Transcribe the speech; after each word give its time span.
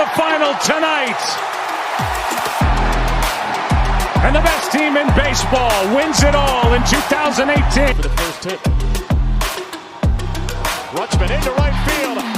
the 0.00 0.06
final 0.16 0.54
tonight. 0.64 1.20
And 4.24 4.34
the 4.34 4.40
best 4.40 4.72
team 4.72 4.96
in 4.96 5.06
baseball 5.14 5.94
wins 5.94 6.22
it 6.22 6.34
all 6.34 6.72
in 6.72 6.82
2018. 6.84 7.96
For 7.96 8.02
the 8.02 8.08
first 8.08 8.44
hit. 8.44 8.60
Rutschman 10.96 11.30
into 11.36 11.50
right 11.50 11.76
field. 11.86 12.29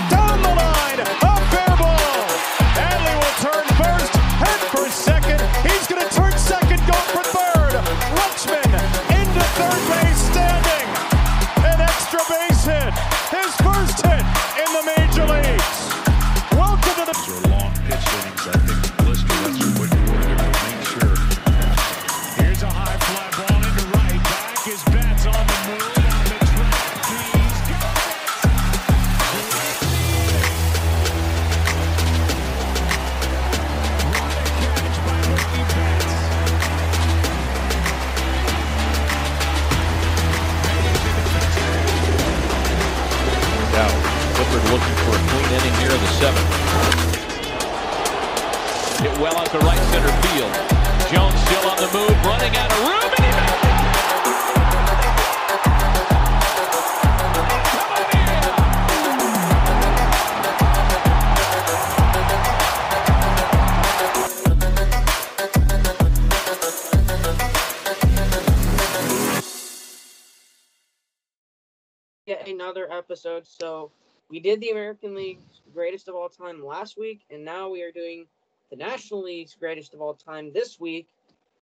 Another 72.72 72.90
episode. 72.90 73.46
So 73.46 73.90
we 74.30 74.40
did 74.40 74.60
the 74.60 74.70
American 74.70 75.14
League's 75.14 75.60
greatest 75.74 76.08
of 76.08 76.14
all 76.14 76.28
time 76.28 76.64
last 76.64 76.98
week, 76.98 77.20
and 77.30 77.44
now 77.44 77.68
we 77.68 77.82
are 77.82 77.92
doing 77.92 78.26
the 78.70 78.76
National 78.76 79.22
League's 79.22 79.54
greatest 79.58 79.92
of 79.92 80.00
all 80.00 80.14
time 80.14 80.52
this 80.54 80.80
week. 80.80 81.08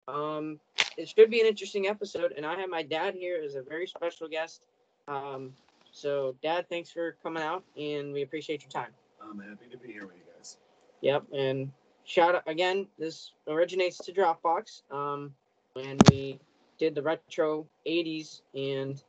Um, 0.07 0.59
it 0.97 1.09
should 1.09 1.31
be 1.31 1.41
an 1.41 1.47
interesting 1.47 1.87
episode, 1.87 2.33
and 2.37 2.45
I 2.45 2.59
have 2.59 2.69
my 2.69 2.83
dad 2.83 3.15
here 3.15 3.41
as 3.43 3.55
a 3.55 3.63
very 3.63 3.87
special 3.87 4.27
guest. 4.27 4.65
Um, 5.07 5.53
so, 5.91 6.35
Dad, 6.43 6.69
thanks 6.69 6.91
for 6.91 7.15
coming 7.23 7.41
out, 7.41 7.63
and 7.75 8.13
we 8.13 8.21
appreciate 8.21 8.61
your 8.61 8.69
time. 8.69 8.91
I'm 9.19 9.39
happy 9.39 9.65
to 9.71 9.77
be 9.77 9.91
here 9.91 10.05
with 10.05 10.15
you 10.15 10.31
guys. 10.35 10.57
Yep, 11.01 11.23
and 11.33 11.71
shout 12.05 12.35
out 12.35 12.43
again. 12.45 12.87
This 12.99 13.31
originates 13.47 13.97
to 13.99 14.11
Dropbox. 14.11 14.83
Um, 14.91 15.33
when 15.73 15.97
we 16.11 16.39
did 16.77 16.93
the 16.93 17.01
retro 17.01 17.65
'80s, 17.87 18.41
and 18.53 19.01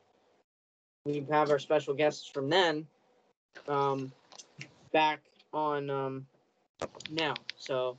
we 1.05 1.25
have 1.31 1.49
our 1.49 1.59
special 1.59 1.93
guests 1.93 2.27
from 2.27 2.49
then, 2.49 2.85
um, 3.67 4.11
back 4.91 5.19
on 5.53 5.89
um, 5.89 6.25
now. 7.11 7.33
So, 7.57 7.97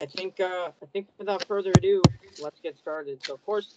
I 0.00 0.06
think 0.06 0.40
uh, 0.40 0.70
I 0.82 0.86
think 0.92 1.08
without 1.18 1.46
further 1.46 1.72
ado, 1.76 2.02
let's 2.42 2.60
get 2.60 2.76
started. 2.76 3.24
So, 3.24 3.34
of 3.34 3.44
course, 3.46 3.76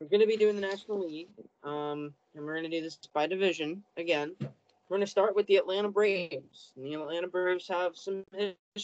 we're 0.00 0.08
going 0.08 0.20
to 0.20 0.26
be 0.26 0.36
doing 0.36 0.56
the 0.56 0.62
National 0.62 1.06
League, 1.06 1.28
um, 1.62 2.12
and 2.34 2.44
we're 2.44 2.54
going 2.54 2.70
to 2.70 2.76
do 2.76 2.82
this 2.82 2.98
by 3.12 3.26
division 3.26 3.82
again. 3.96 4.34
We're 4.40 4.96
going 4.96 5.06
to 5.06 5.10
start 5.10 5.36
with 5.36 5.46
the 5.46 5.56
Atlanta 5.56 5.88
Braves. 5.88 6.72
And 6.76 6.84
the 6.84 6.94
Atlanta 6.94 7.28
Braves 7.28 7.68
have 7.68 7.96
some. 7.96 8.24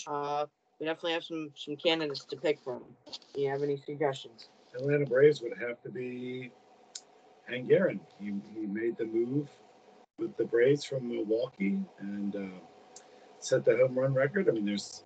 Uh, 0.07 0.47
we 0.79 0.87
definitely 0.87 1.13
have 1.13 1.25
some 1.25 1.51
some 1.57 1.75
candidates 1.75 2.25
to 2.27 2.37
pick 2.37 2.61
from. 2.61 2.85
Do 3.35 3.41
you 3.41 3.51
have 3.51 3.63
any 3.63 3.77
suggestions? 3.77 4.49
Atlanta 4.75 5.07
Braves 5.07 5.41
would 5.43 5.59
have 5.59 5.83
to 5.83 5.89
be 5.89 6.53
Hank 7.49 7.71
Aaron. 7.71 8.01
He, 8.21 8.33
he 8.55 8.67
made 8.67 8.97
the 8.97 9.07
move 9.07 9.49
with 10.19 10.37
the 10.37 10.45
Braves 10.45 10.85
from 10.85 11.09
Milwaukee 11.09 11.79
and 11.99 12.35
uh, 12.35 12.59
set 13.39 13.65
the 13.65 13.77
home 13.77 13.99
run 13.99 14.15
record. 14.15 14.49
I 14.49 14.53
mean, 14.53 14.67
there's 14.67 15.05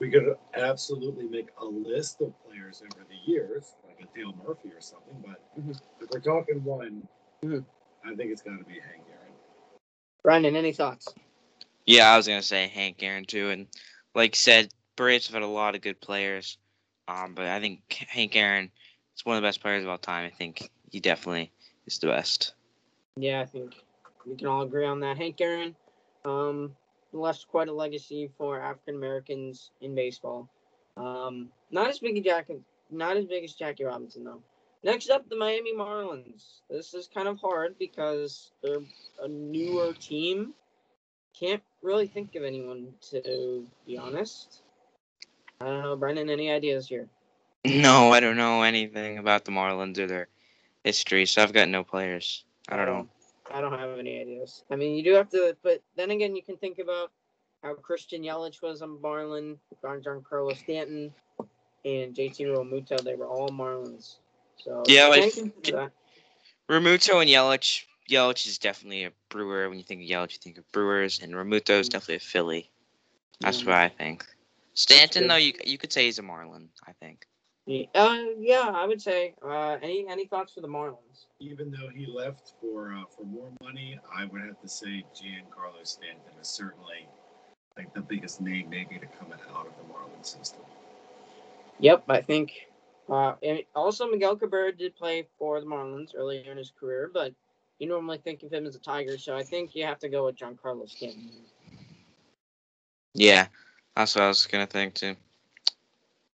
we 0.00 0.10
could 0.10 0.34
absolutely 0.54 1.24
make 1.24 1.50
a 1.58 1.64
list 1.64 2.20
of 2.22 2.32
players 2.44 2.82
over 2.82 3.06
the 3.08 3.30
years, 3.30 3.76
like 3.86 4.00
a 4.00 4.18
Dale 4.18 4.34
Murphy 4.44 4.70
or 4.70 4.80
something. 4.80 5.14
But 5.24 5.40
Mhm. 5.56 5.80
if 6.00 6.10
we're 6.10 6.20
talking 6.20 6.64
one, 6.64 7.06
Mhm. 7.44 7.64
I 8.04 8.14
think 8.16 8.32
it's 8.32 8.42
got 8.42 8.58
to 8.58 8.64
be 8.64 8.80
Hank 8.80 9.04
Aaron. 9.08 9.32
Brandon, 10.24 10.56
any 10.56 10.72
thoughts? 10.72 11.14
Yeah, 11.86 12.12
I 12.12 12.16
was 12.16 12.26
gonna 12.26 12.42
say 12.42 12.68
Hank 12.68 13.02
Aaron 13.02 13.24
too, 13.24 13.50
and 13.50 13.68
like 14.14 14.34
you 14.34 14.38
said, 14.38 14.72
Braves 14.96 15.26
have 15.26 15.34
had 15.34 15.42
a 15.42 15.46
lot 15.46 15.74
of 15.74 15.82
good 15.82 16.00
players. 16.00 16.58
Um, 17.08 17.34
but 17.34 17.46
I 17.46 17.60
think 17.60 17.92
Hank 18.08 18.34
Aaron 18.36 18.72
is 19.16 19.24
one 19.24 19.36
of 19.36 19.42
the 19.42 19.46
best 19.46 19.60
players 19.60 19.82
of 19.84 19.88
all 19.88 19.98
time. 19.98 20.24
I 20.24 20.30
think 20.30 20.70
he 20.90 21.00
definitely 21.00 21.52
is 21.86 21.98
the 21.98 22.08
best. 22.08 22.54
Yeah, 23.16 23.40
I 23.40 23.46
think 23.46 23.74
we 24.26 24.36
can 24.36 24.46
all 24.46 24.62
agree 24.62 24.86
on 24.86 25.00
that. 25.00 25.18
Hank 25.18 25.40
Aaron 25.40 25.74
um, 26.24 26.74
left 27.12 27.48
quite 27.48 27.68
a 27.68 27.72
legacy 27.72 28.30
for 28.38 28.60
African 28.60 28.94
Americans 28.96 29.70
in 29.80 29.94
baseball. 29.94 30.48
Um, 30.96 31.48
not 31.70 31.88
as 31.88 31.98
big 31.98 32.18
as 32.18 32.24
Jackie, 32.24 32.60
not 32.90 33.16
as 33.16 33.24
big 33.26 33.44
as 33.44 33.52
Jackie 33.54 33.84
Robinson 33.84 34.24
though. 34.24 34.42
Next 34.84 35.10
up, 35.10 35.28
the 35.28 35.36
Miami 35.36 35.74
Marlins. 35.74 36.60
This 36.68 36.92
is 36.92 37.08
kind 37.12 37.28
of 37.28 37.38
hard 37.38 37.78
because 37.78 38.50
they're 38.62 38.80
a 39.22 39.28
newer 39.28 39.92
team. 39.92 40.54
Can't 41.38 41.62
really 41.82 42.08
think 42.08 42.34
of 42.34 42.42
anyone 42.42 42.88
to 43.10 43.66
be 43.86 43.96
honest. 43.96 44.62
I 45.60 45.66
don't 45.66 45.82
know, 45.82 45.96
Brendan. 45.96 46.28
Any 46.28 46.50
ideas 46.50 46.88
here? 46.88 47.08
No, 47.64 48.12
I 48.12 48.18
don't 48.18 48.36
know 48.36 48.62
anything 48.62 49.18
about 49.18 49.44
the 49.44 49.52
Marlins 49.52 49.98
or 49.98 50.08
their 50.08 50.28
history, 50.84 51.26
so 51.26 51.42
I've 51.42 51.52
got 51.52 51.68
no 51.68 51.84
players. 51.84 52.44
I 52.68 52.76
don't 52.76 52.86
know. 52.86 53.08
I 53.52 53.60
don't 53.60 53.78
have 53.78 53.98
any 53.98 54.20
ideas. 54.20 54.64
I 54.70 54.76
mean, 54.76 54.94
you 54.94 55.02
do 55.02 55.14
have 55.14 55.28
to, 55.30 55.56
but 55.62 55.82
then 55.96 56.10
again, 56.10 56.34
you 56.36 56.42
can 56.42 56.56
think 56.56 56.78
about 56.78 57.10
how 57.62 57.74
Christian 57.74 58.22
Yelich 58.22 58.62
was 58.62 58.82
on 58.82 59.00
Marlin, 59.00 59.58
John 59.80 60.00
Giancarlo 60.02 60.56
Stanton, 60.56 61.12
and 61.84 62.14
JT 62.14 62.38
Realmuto. 62.40 63.02
They 63.02 63.14
were 63.14 63.26
all 63.26 63.48
Marlins. 63.48 64.16
So 64.56 64.82
Yeah, 64.86 65.06
like, 65.08 65.34
can 65.34 65.50
consider 65.50 65.76
that. 65.76 65.92
Realmuto 66.68 67.20
and 67.20 67.30
Yelich. 67.30 67.84
Yelich 68.10 68.46
is 68.46 68.58
definitely 68.58 69.04
a 69.04 69.12
Brewer. 69.28 69.68
When 69.68 69.78
you 69.78 69.84
think 69.84 70.02
of 70.02 70.08
Yelich, 70.08 70.32
you 70.32 70.38
think 70.38 70.58
of 70.58 70.70
Brewers, 70.72 71.20
and 71.20 71.32
Realmuto 71.32 71.80
is 71.80 71.88
mm. 71.88 71.92
definitely 71.92 72.16
a 72.16 72.20
Philly. 72.20 72.70
That's 73.40 73.60
Yeah. 73.60 73.66
what 73.66 73.74
I 73.76 73.88
think. 73.88 74.24
Stanton, 74.74 75.28
though, 75.28 75.36
you 75.36 75.52
you 75.64 75.78
could 75.78 75.92
say 75.92 76.06
he's 76.06 76.18
a 76.18 76.22
Marlin. 76.22 76.68
I 76.86 76.92
think. 76.92 77.26
Yeah, 77.66 77.86
uh, 77.94 78.18
yeah, 78.38 78.72
I 78.74 78.86
would 78.86 79.00
say. 79.00 79.34
Uh, 79.42 79.78
any 79.82 80.06
any 80.08 80.26
thoughts 80.26 80.52
for 80.52 80.60
the 80.60 80.68
Marlins? 80.68 81.26
Even 81.38 81.70
though 81.70 81.88
he 81.94 82.06
left 82.06 82.54
for 82.60 82.92
uh, 82.92 83.04
for 83.16 83.24
more 83.24 83.50
money, 83.62 83.98
I 84.14 84.24
would 84.24 84.42
have 84.42 84.60
to 84.60 84.68
say 84.68 85.04
Giancarlo 85.14 85.84
Stanton 85.84 86.32
is 86.40 86.48
certainly 86.48 87.06
like 87.76 87.94
the 87.94 88.00
biggest 88.00 88.40
name 88.40 88.68
maybe 88.68 88.98
to 88.98 89.06
come 89.06 89.32
out 89.32 89.66
of 89.66 89.72
the 89.76 89.92
Marlins 89.92 90.36
system. 90.36 90.62
Yep, 91.78 92.04
I 92.08 92.20
think. 92.20 92.52
Uh, 93.08 93.34
and 93.42 93.60
also 93.74 94.08
Miguel 94.08 94.36
Cabrera 94.36 94.72
did 94.72 94.96
play 94.96 95.26
for 95.38 95.60
the 95.60 95.66
Marlins 95.66 96.14
earlier 96.16 96.50
in 96.50 96.56
his 96.56 96.72
career, 96.78 97.10
but 97.12 97.32
you 97.78 97.88
normally 97.88 98.18
think 98.18 98.42
of 98.42 98.52
him 98.52 98.66
as 98.66 98.76
a 98.76 98.78
Tiger, 98.78 99.18
so 99.18 99.36
I 99.36 99.42
think 99.42 99.74
you 99.74 99.84
have 99.84 99.98
to 100.00 100.08
go 100.08 100.26
with 100.26 100.36
Giancarlo 100.36 100.88
Stanton. 100.88 101.30
Yeah, 103.14 103.46
that's 103.96 104.14
what 104.14 104.24
I 104.24 104.28
was 104.28 104.46
gonna 104.46 104.66
think 104.66 104.94
too. 104.94 105.16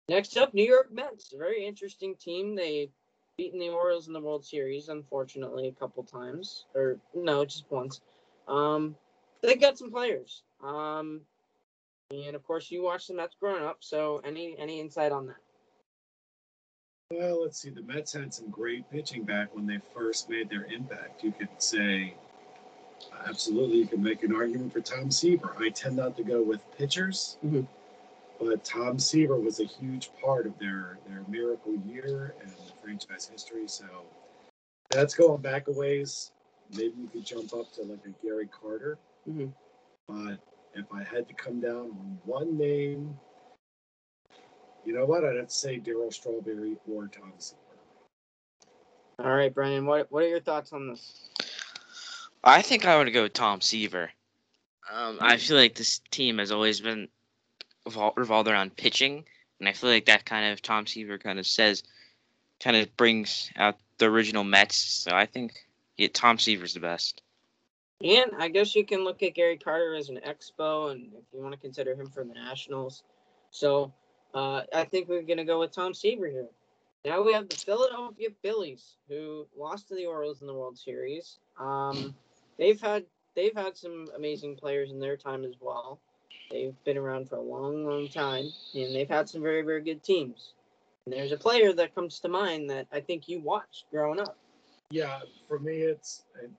Next 0.08 0.36
up, 0.36 0.52
New 0.52 0.64
York 0.64 0.92
Mets. 0.92 1.32
A 1.32 1.38
very 1.38 1.66
interesting 1.66 2.14
team. 2.16 2.54
They 2.54 2.90
beaten 3.38 3.58
the 3.58 3.70
Orioles 3.70 4.06
in 4.06 4.12
the 4.12 4.20
World 4.20 4.44
Series, 4.44 4.88
unfortunately, 4.88 5.68
a 5.68 5.72
couple 5.72 6.02
times. 6.04 6.66
Or 6.74 6.98
no, 7.14 7.44
just 7.44 7.64
once. 7.70 8.00
Um, 8.46 8.96
they 9.42 9.56
got 9.56 9.78
some 9.78 9.90
players. 9.90 10.42
Um, 10.62 11.22
and 12.10 12.36
of 12.36 12.44
course, 12.44 12.70
you 12.70 12.82
watched 12.82 13.08
the 13.08 13.14
Mets 13.14 13.36
growing 13.40 13.64
up. 13.64 13.78
So, 13.80 14.20
any 14.24 14.56
any 14.58 14.80
insight 14.80 15.10
on 15.10 15.26
that? 15.26 15.36
Well, 17.10 17.42
let's 17.42 17.60
see. 17.60 17.70
The 17.70 17.82
Mets 17.82 18.12
had 18.12 18.34
some 18.34 18.50
great 18.50 18.90
pitching 18.90 19.24
back 19.24 19.54
when 19.54 19.66
they 19.66 19.78
first 19.94 20.28
made 20.28 20.50
their 20.50 20.64
impact. 20.64 21.22
You 21.22 21.32
could 21.32 21.48
say, 21.58 22.14
absolutely, 23.26 23.78
you 23.78 23.86
could 23.86 24.02
make 24.02 24.22
an 24.22 24.34
argument 24.34 24.72
for 24.72 24.80
Tom 24.80 25.10
Seaver. 25.10 25.54
I 25.58 25.70
tend 25.70 25.96
not 25.96 26.16
to 26.16 26.24
go 26.24 26.42
with 26.42 26.60
pitchers, 26.76 27.38
Mhm. 27.44 27.66
But 28.44 28.62
Tom 28.62 28.98
Seaver 28.98 29.40
was 29.40 29.60
a 29.60 29.64
huge 29.64 30.10
part 30.22 30.46
of 30.46 30.58
their 30.58 30.98
their 31.08 31.24
miracle 31.28 31.74
year 31.86 32.34
and 32.42 32.50
the 32.50 32.72
franchise 32.82 33.26
history. 33.26 33.66
So 33.66 33.86
that's 34.90 35.14
going 35.14 35.40
back 35.40 35.68
a 35.68 35.72
ways. 35.72 36.32
Maybe 36.76 36.94
you 37.00 37.08
could 37.08 37.24
jump 37.24 37.54
up 37.54 37.72
to 37.72 37.82
like 37.82 38.04
a 38.04 38.10
Gary 38.24 38.48
Carter, 38.48 38.98
Mhm. 39.28 39.54
but 40.06 40.38
if 40.74 40.92
I 40.92 41.02
had 41.02 41.26
to 41.28 41.34
come 41.34 41.60
down 41.60 41.90
on 41.90 42.20
one 42.24 42.58
name, 42.58 43.18
you 44.84 44.92
know 44.92 45.06
what? 45.06 45.24
I'd 45.24 45.36
have 45.36 45.48
to 45.48 45.54
say 45.54 45.80
Daryl 45.80 46.12
Strawberry 46.12 46.76
or 46.86 47.08
Tom 47.08 47.32
Seaver. 47.38 47.60
All 49.20 49.34
right, 49.34 49.54
Brennan, 49.54 49.86
what 49.86 50.10
what 50.12 50.24
are 50.24 50.28
your 50.28 50.40
thoughts 50.40 50.72
on 50.72 50.88
this? 50.88 51.30
I 52.42 52.60
think 52.60 52.84
I 52.84 52.98
would 52.98 53.10
go 53.12 53.22
with 53.22 53.32
Tom 53.32 53.62
Seaver. 53.62 54.10
Um, 54.92 55.16
I 55.22 55.38
feel 55.38 55.56
like 55.56 55.74
this 55.74 56.00
team 56.10 56.36
has 56.36 56.52
always 56.52 56.78
been 56.78 57.08
revol- 57.86 58.16
revolved 58.16 58.48
around 58.48 58.76
pitching, 58.76 59.24
and 59.60 59.68
I 59.68 59.72
feel 59.72 59.90
like 59.90 60.06
that 60.06 60.24
kind 60.24 60.52
of 60.52 60.62
Tom 60.62 60.86
Seaver 60.86 61.18
kind 61.18 61.38
of 61.38 61.46
says, 61.46 61.82
kind 62.60 62.76
of 62.76 62.96
brings 62.96 63.50
out 63.56 63.78
the 63.98 64.06
original 64.06 64.44
Mets. 64.44 64.76
So 64.76 65.12
I 65.12 65.26
think 65.26 65.52
yeah, 65.96 66.08
Tom 66.12 66.38
Seaver's 66.38 66.74
the 66.74 66.80
best. 66.80 67.22
And 68.02 68.32
I 68.38 68.48
guess 68.48 68.74
you 68.74 68.84
can 68.84 69.04
look 69.04 69.22
at 69.22 69.34
Gary 69.34 69.56
Carter 69.56 69.94
as 69.94 70.08
an 70.08 70.20
expo, 70.26 70.92
and 70.92 71.12
if 71.14 71.24
you 71.32 71.40
want 71.40 71.52
to 71.52 71.60
consider 71.60 71.94
him 71.94 72.08
for 72.10 72.24
the 72.24 72.34
Nationals. 72.34 73.04
So 73.50 73.92
uh, 74.34 74.62
I 74.74 74.84
think 74.84 75.08
we're 75.08 75.22
going 75.22 75.38
to 75.38 75.44
go 75.44 75.60
with 75.60 75.72
Tom 75.72 75.94
Seaver 75.94 76.26
here. 76.26 76.48
Now 77.04 77.22
we 77.22 77.32
have 77.32 77.48
the 77.48 77.56
Philadelphia 77.56 78.28
Phillies, 78.42 78.96
who 79.08 79.46
lost 79.56 79.88
to 79.88 79.94
the 79.94 80.06
Orioles 80.06 80.40
in 80.40 80.46
the 80.46 80.54
World 80.54 80.78
Series. 80.78 81.38
Um, 81.58 82.14
they've 82.58 82.80
had 82.80 83.04
they've 83.36 83.54
had 83.54 83.76
some 83.76 84.06
amazing 84.16 84.56
players 84.56 84.90
in 84.90 84.98
their 84.98 85.16
time 85.16 85.44
as 85.44 85.54
well. 85.60 86.00
They've 86.50 86.74
been 86.84 86.96
around 86.98 87.28
for 87.28 87.36
a 87.36 87.40
long, 87.42 87.84
long 87.86 88.08
time, 88.08 88.48
and 88.74 88.94
they've 88.94 89.08
had 89.08 89.28
some 89.28 89.42
very, 89.42 89.62
very 89.62 89.82
good 89.82 90.02
teams. 90.02 90.52
And 91.06 91.14
there's 91.14 91.32
a 91.32 91.36
player 91.36 91.72
that 91.72 91.94
comes 91.94 92.20
to 92.20 92.28
mind 92.28 92.70
that 92.70 92.86
I 92.92 93.00
think 93.00 93.28
you 93.28 93.40
watched 93.40 93.84
growing 93.90 94.20
up. 94.20 94.36
Yeah, 94.90 95.20
for 95.48 95.58
me, 95.58 95.78
it's 95.78 96.22
and, 96.42 96.52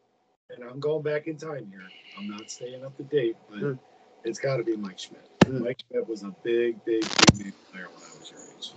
and 0.49 0.69
I'm 0.69 0.79
going 0.79 1.03
back 1.03 1.27
in 1.27 1.37
time 1.37 1.67
here. 1.71 1.87
I'm 2.17 2.27
not 2.27 2.49
staying 2.49 2.83
up 2.83 2.95
to 2.97 3.03
date, 3.03 3.37
but 3.49 3.59
Mm. 3.59 3.79
it's 4.23 4.39
got 4.39 4.57
to 4.57 4.63
be 4.63 4.75
Mike 4.75 4.99
Schmidt. 4.99 5.21
Mm. 5.41 5.61
Mike 5.63 5.79
Schmidt 5.87 6.07
was 6.07 6.23
a 6.23 6.35
big, 6.43 6.83
big, 6.85 7.01
big, 7.01 7.43
big 7.45 7.53
player 7.71 7.85
when 7.87 8.03
I 8.03 8.19
was 8.19 8.31
your 8.31 8.39
age. 8.57 8.73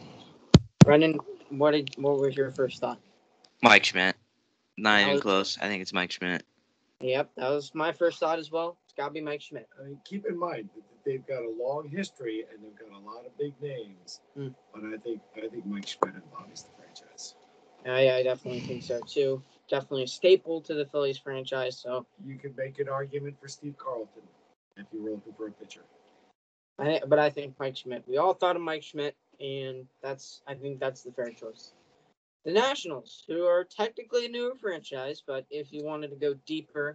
Brendan, 0.84 1.18
what 1.50 1.72
did 1.72 1.90
what 1.96 2.18
was 2.20 2.36
your 2.36 2.50
first 2.52 2.80
thought? 2.80 3.00
Mike 3.62 3.84
Schmidt. 3.84 4.16
Not 4.76 5.00
even 5.00 5.14
was- 5.14 5.22
close. 5.22 5.58
I 5.58 5.66
think 5.68 5.82
it's 5.82 5.92
Mike 5.92 6.12
Schmidt. 6.12 6.44
Yep, 7.00 7.30
that 7.36 7.48
was 7.50 7.74
my 7.74 7.92
first 7.92 8.18
thought 8.20 8.38
as 8.38 8.50
well. 8.50 8.76
It's 8.84 8.94
got 8.94 9.06
to 9.08 9.12
be 9.12 9.20
Mike 9.20 9.40
Schmidt. 9.40 9.68
I 9.80 9.84
mean, 9.84 10.00
keep 10.04 10.26
in 10.26 10.36
mind 10.38 10.68
that 10.74 10.82
they've 11.08 11.26
got 11.26 11.42
a 11.42 11.52
long 11.58 11.88
history 11.88 12.44
and 12.52 12.62
they've 12.62 12.78
got 12.78 12.96
a 12.96 13.00
lot 13.00 13.24
of 13.24 13.36
big 13.38 13.54
names. 13.62 14.20
Mm. 14.36 14.54
But 14.74 14.84
I 14.84 14.98
think 14.98 15.22
I 15.36 15.48
think 15.48 15.64
Mike 15.64 15.88
Schmidt 15.88 16.14
embodies 16.14 16.64
the 16.64 16.70
franchise. 16.76 17.34
I, 17.86 18.18
I 18.18 18.22
definitely 18.22 18.60
think 18.60 18.82
so 18.82 19.00
too. 19.00 19.42
Definitely 19.70 20.04
a 20.04 20.08
staple 20.08 20.60
to 20.62 20.74
the 20.74 20.84
Phillies 20.86 21.18
franchise. 21.18 21.78
So 21.78 22.06
You 22.24 22.36
could 22.36 22.56
make 22.56 22.78
an 22.78 22.88
argument 22.88 23.36
for 23.40 23.48
Steve 23.48 23.76
Carlton 23.78 24.22
if 24.76 24.86
you 24.92 25.02
were 25.02 25.10
looking 25.10 25.32
for 25.32 25.46
a 25.46 25.52
pitcher. 25.52 25.82
I, 26.78 27.00
but 27.06 27.18
I 27.18 27.30
think 27.30 27.54
Mike 27.58 27.76
Schmidt. 27.76 28.04
We 28.06 28.18
all 28.18 28.34
thought 28.34 28.56
of 28.56 28.62
Mike 28.62 28.82
Schmidt, 28.82 29.16
and 29.40 29.86
that's 30.02 30.42
I 30.46 30.54
think 30.54 30.78
that's 30.78 31.02
the 31.02 31.12
fair 31.12 31.30
choice. 31.30 31.72
The 32.44 32.52
Nationals, 32.52 33.24
who 33.26 33.44
are 33.44 33.64
technically 33.64 34.26
a 34.26 34.28
newer 34.28 34.54
franchise, 34.54 35.22
but 35.26 35.46
if 35.50 35.72
you 35.72 35.84
wanted 35.84 36.10
to 36.10 36.16
go 36.16 36.34
deeper, 36.46 36.94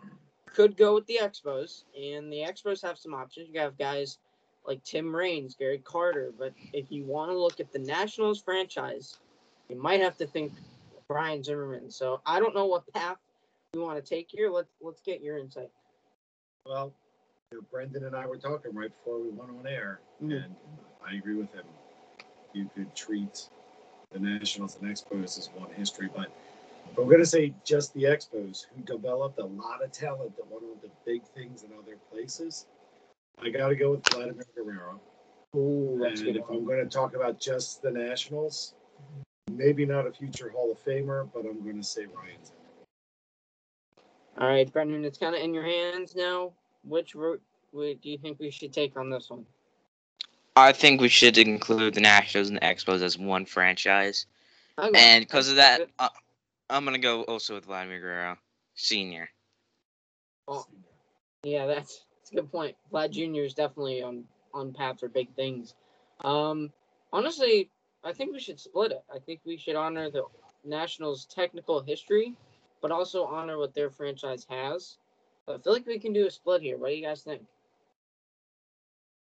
could 0.53 0.77
go 0.77 0.93
with 0.93 1.05
the 1.07 1.19
Expos, 1.21 1.83
and 1.99 2.31
the 2.31 2.37
Expos 2.37 2.81
have 2.83 2.97
some 2.97 3.13
options. 3.13 3.49
You 3.51 3.59
have 3.59 3.77
guys 3.77 4.19
like 4.65 4.83
Tim 4.83 5.13
Raines, 5.13 5.55
Gary 5.55 5.79
Carter, 5.79 6.31
but 6.37 6.53
if 6.71 6.91
you 6.91 7.03
want 7.05 7.31
to 7.31 7.37
look 7.37 7.59
at 7.59 7.71
the 7.71 7.79
Nationals 7.79 8.41
franchise, 8.41 9.17
you 9.67 9.75
might 9.75 9.99
have 9.99 10.17
to 10.17 10.27
think 10.27 10.53
Ryan 11.09 11.43
Zimmerman. 11.43 11.91
So 11.91 12.21
I 12.25 12.39
don't 12.39 12.55
know 12.55 12.65
what 12.65 12.91
path 12.93 13.17
we 13.73 13.81
want 13.81 14.03
to 14.03 14.07
take 14.07 14.27
here. 14.29 14.49
Let's 14.49 14.71
let's 14.79 15.01
get 15.01 15.21
your 15.21 15.37
insight. 15.37 15.69
Well, 16.65 16.93
you 17.51 17.57
know, 17.57 17.65
Brendan 17.71 18.05
and 18.05 18.15
I 18.15 18.25
were 18.25 18.37
talking 18.37 18.73
right 18.73 18.91
before 18.91 19.19
we 19.19 19.29
went 19.29 19.51
on 19.51 19.67
air, 19.67 19.99
Mhm. 20.21 20.45
and 20.45 20.55
I 21.05 21.15
agree 21.15 21.35
with 21.35 21.51
him. 21.53 21.65
You 22.53 22.69
could 22.75 22.93
treat 22.95 23.49
the 24.11 24.19
Nationals 24.19 24.77
and 24.79 24.89
Expos 24.89 25.37
as 25.37 25.49
one 25.49 25.71
history, 25.71 26.07
but 26.07 26.31
if 26.91 26.97
we're 26.97 27.05
going 27.05 27.19
to 27.19 27.25
say 27.25 27.53
just 27.65 27.93
the 27.93 28.03
Expos, 28.03 28.65
who 28.75 28.83
developed 28.83 29.39
a 29.39 29.45
lot 29.45 29.83
of 29.83 29.91
talent 29.91 30.35
that 30.37 30.45
went 30.49 30.63
on 30.63 30.79
to 30.81 30.89
big 31.05 31.23
things 31.35 31.63
in 31.63 31.71
other 31.77 31.97
places, 32.11 32.67
I 33.41 33.49
got 33.49 33.69
to 33.69 33.75
go 33.75 33.91
with 33.91 34.07
Vladimir 34.09 34.45
Guerrero. 34.55 34.99
Ooh, 35.55 35.99
that's 36.01 36.21
And 36.21 36.33
good. 36.33 36.37
if 36.41 36.49
I'm 36.49 36.65
going 36.65 36.83
to 36.83 36.89
talk 36.89 37.15
about 37.15 37.39
just 37.39 37.81
the 37.81 37.91
Nationals, 37.91 38.73
maybe 39.51 39.85
not 39.85 40.07
a 40.07 40.11
future 40.11 40.49
Hall 40.49 40.71
of 40.71 40.83
Famer, 40.83 41.27
but 41.33 41.45
I'm 41.45 41.61
going 41.63 41.77
to 41.77 41.83
say 41.83 42.05
Ryan 42.05 42.37
All 44.37 44.47
right, 44.47 44.71
Brendan, 44.71 45.05
it's 45.05 45.17
kind 45.17 45.35
of 45.35 45.41
in 45.41 45.53
your 45.53 45.63
hands 45.65 46.15
now. 46.15 46.53
Which 46.83 47.15
route 47.15 47.41
would, 47.71 48.01
do 48.01 48.09
you 48.09 48.17
think 48.17 48.39
we 48.39 48.51
should 48.51 48.73
take 48.73 48.97
on 48.97 49.09
this 49.09 49.29
one? 49.29 49.45
I 50.55 50.71
think 50.71 51.01
we 51.01 51.09
should 51.09 51.37
include 51.37 51.95
the 51.95 52.01
Nationals 52.01 52.49
and 52.49 52.57
the 52.57 52.61
Expos 52.61 53.01
as 53.01 53.17
one 53.17 53.45
franchise. 53.45 54.27
Okay. 54.77 54.99
And 54.99 55.23
because 55.25 55.49
of 55.49 55.55
that, 55.55 55.87
uh, 55.99 56.09
I'm 56.73 56.85
gonna 56.85 56.97
go 56.97 57.21
also 57.23 57.55
with 57.55 57.65
Vladimir 57.65 57.99
Guerrero, 57.99 58.37
senior. 58.73 59.29
Oh. 60.47 60.65
Yeah, 61.43 61.67
that's, 61.67 62.05
that's 62.17 62.31
a 62.31 62.35
good 62.35 62.51
point. 62.51 62.75
Vlad 62.91 63.11
Jr. 63.11 63.41
is 63.41 63.53
definitely 63.53 64.01
on 64.01 64.23
on 64.53 64.73
path 64.73 64.99
for 64.99 65.07
big 65.07 65.33
things. 65.35 65.75
Um, 66.23 66.71
honestly, 67.11 67.69
I 68.03 68.13
think 68.13 68.31
we 68.31 68.39
should 68.39 68.59
split 68.59 68.91
it. 68.91 69.03
I 69.13 69.19
think 69.19 69.41
we 69.45 69.57
should 69.57 69.75
honor 69.75 70.09
the 70.09 70.23
Nationals' 70.63 71.25
technical 71.25 71.81
history, 71.81 72.33
but 72.81 72.91
also 72.91 73.25
honor 73.25 73.57
what 73.57 73.73
their 73.73 73.89
franchise 73.89 74.45
has. 74.49 74.97
I 75.47 75.57
feel 75.57 75.73
like 75.73 75.85
we 75.85 75.99
can 75.99 76.13
do 76.13 76.27
a 76.27 76.31
split 76.31 76.61
here. 76.61 76.77
What 76.77 76.89
do 76.89 76.95
you 76.95 77.03
guys 77.03 77.23
think? 77.23 77.41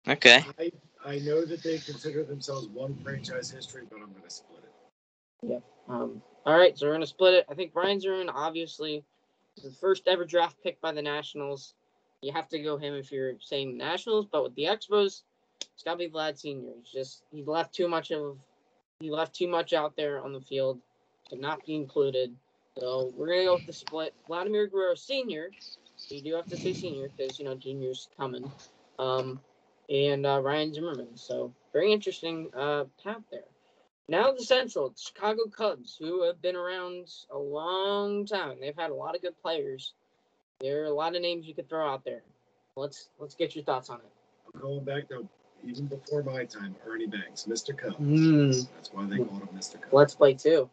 Okay. 0.09 0.45
I, 0.59 0.71
I 1.05 1.19
know 1.19 1.45
that 1.45 1.63
they 1.63 1.79
consider 1.79 2.23
themselves 2.23 2.69
one 2.69 2.97
franchise 3.03 3.51
history, 3.51 3.83
but 3.91 3.97
I'm 3.97 4.13
going 4.13 4.23
to 4.23 4.31
split 4.31 4.63
it. 5.43 5.63
Um, 5.89 6.23
all 6.47 6.57
right, 6.57 6.79
so 6.79 6.87
we're 6.87 6.93
gonna 6.93 7.07
split 7.07 7.35
it. 7.35 7.47
I 7.51 7.55
think 7.55 7.75
Ryan 7.75 7.99
Zimmerman 7.99 8.29
obviously 8.29 9.05
is 9.57 9.65
the 9.65 9.71
first 9.71 10.07
ever 10.07 10.25
draft 10.25 10.57
pick 10.63 10.81
by 10.81 10.93
the 10.93 11.03
Nationals. 11.03 11.75
You 12.23 12.33
have 12.33 12.49
to 12.51 12.61
go 12.61 12.77
him 12.77 12.95
if 12.95 13.11
you're 13.11 13.33
saying 13.41 13.77
Nationals, 13.77 14.27
but 14.31 14.45
with 14.45 14.55
the 14.55 14.65
Expos, 14.65 15.23
it's 15.61 15.83
gotta 15.85 15.99
be 15.99 16.09
Vlad 16.09 16.39
Senior. 16.39 16.71
He's 16.81 16.93
just 16.93 17.25
he 17.33 17.43
left 17.43 17.75
too 17.75 17.89
much 17.89 18.13
of 18.13 18.39
he 19.01 19.11
left 19.11 19.35
too 19.35 19.49
much 19.49 19.73
out 19.73 19.97
there 19.97 20.23
on 20.23 20.33
the 20.33 20.41
field 20.41 20.79
to 21.31 21.37
not 21.37 21.67
be 21.67 21.75
included. 21.75 22.33
So 22.79 23.13
we're 23.17 23.27
gonna 23.27 23.45
go 23.45 23.55
with 23.57 23.67
the 23.67 23.73
split. 23.73 24.15
Vladimir 24.29 24.69
Guerrero 24.69 24.95
Senior. 24.95 25.51
You 26.09 26.23
do 26.23 26.35
have 26.37 26.47
to 26.47 26.57
say 26.57 26.73
senior 26.73 27.09
because 27.17 27.41
you 27.41 27.45
know 27.45 27.57
junior's 27.57 28.09
coming. 28.17 28.49
Um, 29.01 29.41
and 29.91 30.25
uh, 30.25 30.41
Ryan 30.41 30.73
Zimmerman. 30.73 31.17
So 31.17 31.53
very 31.73 31.93
interesting 31.93 32.51
uh, 32.57 32.85
path 33.03 33.23
there. 33.33 33.43
Now 34.09 34.33
the 34.33 34.45
Central, 34.45 34.91
the 34.91 35.01
Chicago 35.01 35.47
Cubs, 35.47 35.97
who 35.99 36.25
have 36.25 36.41
been 36.41 36.55
around 36.55 37.09
a 37.31 37.39
long 37.39 38.25
time. 38.25 38.59
They've 38.61 38.77
had 38.77 38.91
a 38.91 38.95
lot 38.95 39.17
of 39.17 39.23
good 39.23 39.41
players. 39.43 39.95
There 40.61 40.83
are 40.83 40.87
a 40.87 40.95
lot 40.95 41.17
of 41.17 41.23
names 41.23 41.47
you 41.47 41.55
could 41.55 41.69
throw 41.69 41.89
out 41.89 42.05
there. 42.05 42.23
Let's 42.77 43.09
let's 43.19 43.35
get 43.35 43.55
your 43.57 43.65
thoughts 43.65 43.91
on 43.91 43.99
it. 43.99 44.13
I'm 44.55 44.61
going 44.61 44.85
back 44.85 45.09
to 45.09 45.29
even 45.65 45.87
before 45.87 46.23
my 46.23 46.45
time, 46.45 46.77
Ernie 46.87 47.07
Banks, 47.07 47.47
Mr. 47.49 47.77
Cubs. 47.77 47.97
Mm. 47.97 48.69
That's 48.77 48.93
why 48.93 49.07
they 49.07 49.17
called 49.17 49.43
him 49.43 49.49
Mr. 49.55 49.81
Cubs. 49.81 49.93
Let's 49.93 50.15
play 50.15 50.35
two. 50.35 50.71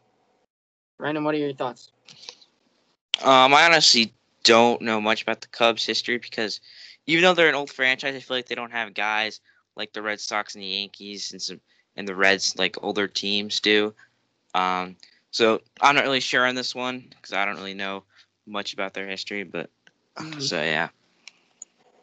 Brandon, 0.99 1.23
what 1.23 1.33
are 1.33 1.39
your 1.39 1.53
thoughts? 1.53 1.91
Um, 3.23 3.53
I 3.53 3.65
honestly 3.65 4.13
don't 4.43 4.81
know 4.81 5.01
much 5.01 5.23
about 5.23 5.41
the 5.41 5.47
Cubs' 5.47 5.85
history 5.85 6.17
because 6.17 6.61
even 7.07 7.23
though 7.23 7.33
they're 7.33 7.49
an 7.49 7.55
old 7.55 7.71
franchise, 7.71 8.15
I 8.15 8.19
feel 8.19 8.37
like 8.37 8.47
they 8.47 8.55
don't 8.55 8.71
have 8.71 8.93
guys 8.93 9.41
like 9.75 9.93
the 9.93 10.01
Red 10.01 10.19
Sox 10.19 10.55
and 10.55 10.63
the 10.63 10.67
Yankees 10.67 11.31
and 11.31 11.41
some 11.41 11.59
and 11.95 12.07
the 12.07 12.15
Reds 12.15 12.57
like 12.57 12.81
older 12.83 13.07
teams 13.07 13.59
do. 13.59 13.93
Um, 14.53 14.95
so 15.31 15.61
I'm 15.81 15.95
not 15.95 16.03
really 16.03 16.19
sure 16.19 16.45
on 16.45 16.55
this 16.55 16.75
one 16.75 17.05
because 17.09 17.33
I 17.33 17.45
don't 17.45 17.55
really 17.55 17.73
know 17.73 18.03
much 18.45 18.73
about 18.73 18.93
their 18.93 19.07
history. 19.07 19.43
But 19.43 19.69
Mhm. 20.17 20.41
so 20.41 20.61
yeah, 20.61 20.89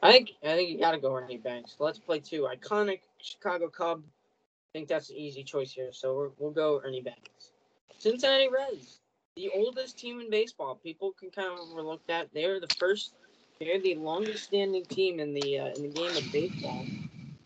I 0.03 0.13
think 0.13 0.33
I 0.43 0.55
think 0.55 0.71
you 0.71 0.79
gotta 0.79 0.99
go 0.99 1.15
Ernie 1.15 1.37
Banks. 1.39 1.77
Let's 1.79 1.99
play 1.99 2.21
two. 2.21 2.43
Iconic 2.43 3.01
Chicago 3.21 3.69
Cub. 3.69 4.03
I 4.03 4.79
think 4.79 4.89
that's 4.89 5.11
an 5.11 5.17
easy 5.17 5.43
choice 5.43 5.73
here. 5.73 5.93
So 5.93 6.17
we're, 6.17 6.31
we'll 6.39 6.51
go 6.53 6.81
Ernie 6.85 7.03
Banks. 7.03 7.53
Cincinnati 7.99 8.49
Reds, 8.49 9.01
the 9.37 9.51
oldest 9.55 9.99
team 9.99 10.21
in 10.21 10.31
baseball. 10.31 10.77
People 10.77 11.13
can 11.13 11.31
kind 11.31 11.49
of 11.53 11.59
overlook 11.59 12.07
that. 12.07 12.29
They 12.33 12.45
are 12.45 12.61
the 12.61 12.73
first. 12.79 13.15
They're 13.59 13.81
the 13.81 13.97
longest 13.97 14.45
standing 14.45 14.85
team 14.87 15.21
in 15.21 15.35
the 15.35 15.59
uh, 15.59 15.67
in 15.77 15.83
the 15.83 15.89
game 15.89 16.17
of 16.17 16.33
baseball. 16.33 16.87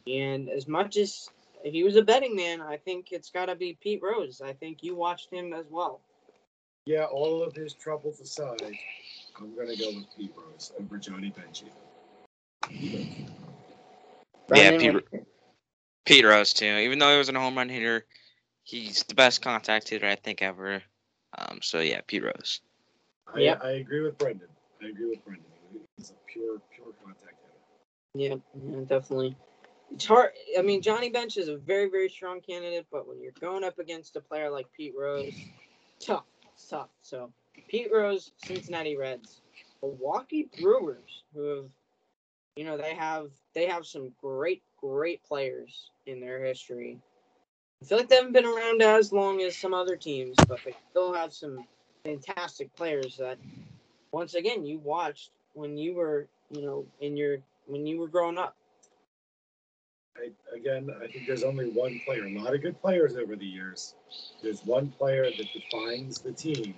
And 0.07 0.49
as 0.49 0.69
much 0.69 0.97
as 0.97 1.29
he 1.73 1.83
was 1.83 1.97
a 1.97 2.03
betting 2.03 2.37
man, 2.37 2.61
I 2.61 2.77
think 2.77 3.13
it's 3.13 3.31
got 3.31 3.47
to 3.47 3.55
be 3.55 3.79
Pete 3.81 4.03
Rose. 4.03 4.41
I 4.45 4.53
think 4.53 4.83
you 4.83 4.95
watched 4.95 5.33
him 5.33 5.53
as 5.55 5.67
well. 5.71 6.01
Yeah, 6.87 7.05
all 7.05 7.43
of 7.43 7.55
his 7.55 7.73
troubles 7.73 8.21
aside, 8.21 8.61
I'm 9.39 9.55
going 9.55 9.69
to 9.69 9.77
go 9.77 9.89
with 9.89 10.07
Pete 10.17 10.35
Rose 10.37 10.73
over 10.79 10.99
Johnny 10.99 11.31
Bench. 11.31 11.63
yeah, 12.71 12.99
Brandon, 14.47 14.81
Pete, 14.81 14.95
what- 14.95 15.27
Pete 16.05 16.25
Rose 16.25 16.53
too. 16.53 16.67
Even 16.67 16.99
though 16.99 17.13
he 17.13 17.19
was 17.19 17.29
a 17.31 17.33
home 17.33 17.57
run 17.57 17.71
hitter, 17.71 18.05
he's 18.63 19.03
the 19.05 19.15
best 19.15 19.41
contact 19.41 19.89
hitter 19.89 20.07
I 20.07 20.17
think 20.17 20.43
ever. 20.43 20.83
Um, 21.39 21.61
so 21.63 21.81
yeah, 21.81 22.01
Pete 22.07 22.25
Rose. 22.25 22.61
I, 23.35 23.41
Yep. 23.41 23.65
I 23.65 23.71
agree 23.73 24.03
with 24.03 24.19
Brendan. 24.19 24.49
I 24.83 24.89
agree 24.89 25.11
with 25.11 25.25
Brendan. 25.25 25.47
He's 25.97 26.11
a 26.11 26.15
pure, 26.27 26.61
pure 26.75 26.93
contact 27.03 27.37
hitter. 27.41 27.55
Yeah, 28.15 28.37
yeah, 28.71 28.85
definitely. 28.85 29.35
It's 29.93 30.07
hard. 30.07 30.31
I 30.59 30.63
mean, 30.63 30.83
Johnny 30.83 31.11
Bench 31.11 31.37
is 31.37 31.49
a 31.49 31.57
very, 31.57 31.89
very 31.89 32.09
strong 32.09 32.41
candidate, 32.41 32.87
but 32.91 33.07
when 33.07 33.21
you're 33.21 33.33
going 33.41 33.65
up 33.65 33.79
against 33.79 34.17
a 34.17 34.21
player 34.21 34.51
like 34.51 34.67
Pete 34.77 34.95
Rose, 34.99 35.35
tough. 36.01 36.25
It's 36.53 36.67
tough. 36.67 36.89
So, 37.03 37.33
Pete 37.69 37.91
Rose, 37.93 38.33
Cincinnati 38.45 38.97
Reds, 38.97 39.41
Milwaukee 39.83 40.49
Brewers, 40.61 41.23
who 41.35 41.43
have, 41.57 41.65
you 42.57 42.65
know, 42.65 42.77
they 42.77 42.95
have 42.95 43.31
they 43.55 43.67
have 43.67 43.87
some 43.87 44.13
great, 44.21 44.63
great 44.81 45.23
players 45.25 45.91
in 46.07 46.21
their 46.21 46.45
history. 46.45 46.99
I 47.83 47.87
feel 47.87 47.99
like 47.99 48.09
they 48.09 48.17
haven't 48.17 48.33
been 48.33 48.47
around 48.47 48.83
as 48.83 49.13
long 49.13 49.43
as 49.43 49.57
some 49.57 49.75
other 49.75 49.97
teams, 49.97 50.37
but 50.49 50.61
they 50.65 50.75
still 50.91 51.13
have 51.13 51.33
some 51.33 51.65
fantastic 52.05 52.75
players 52.75 53.17
that, 53.19 53.39
once 54.13 54.35
again, 54.35 54.65
you 54.65 54.79
watched 54.79 55.31
when 55.53 55.77
you 55.77 55.95
were, 55.95 56.29
you 56.51 56.63
know, 56.63 56.87
in 57.01 57.17
your 57.17 57.39
when 57.67 57.87
you 57.87 57.99
were 57.99 58.09
growing 58.09 58.39
up. 58.39 58.57
I, 60.17 60.31
again, 60.57 60.91
I 61.03 61.07
think 61.07 61.27
there's 61.27 61.43
only 61.43 61.71
one 61.71 62.01
player. 62.05 62.27
A 62.27 62.39
lot 62.39 62.55
of 62.55 62.63
good 62.63 62.81
players 62.81 63.17
over 63.17 63.37
the 63.37 63.47
years. 63.47 63.95
There's 64.43 64.65
one 64.65 64.91
player 64.91 65.25
that 65.25 65.47
defines 65.53 66.21
the 66.21 66.33
team. 66.33 66.75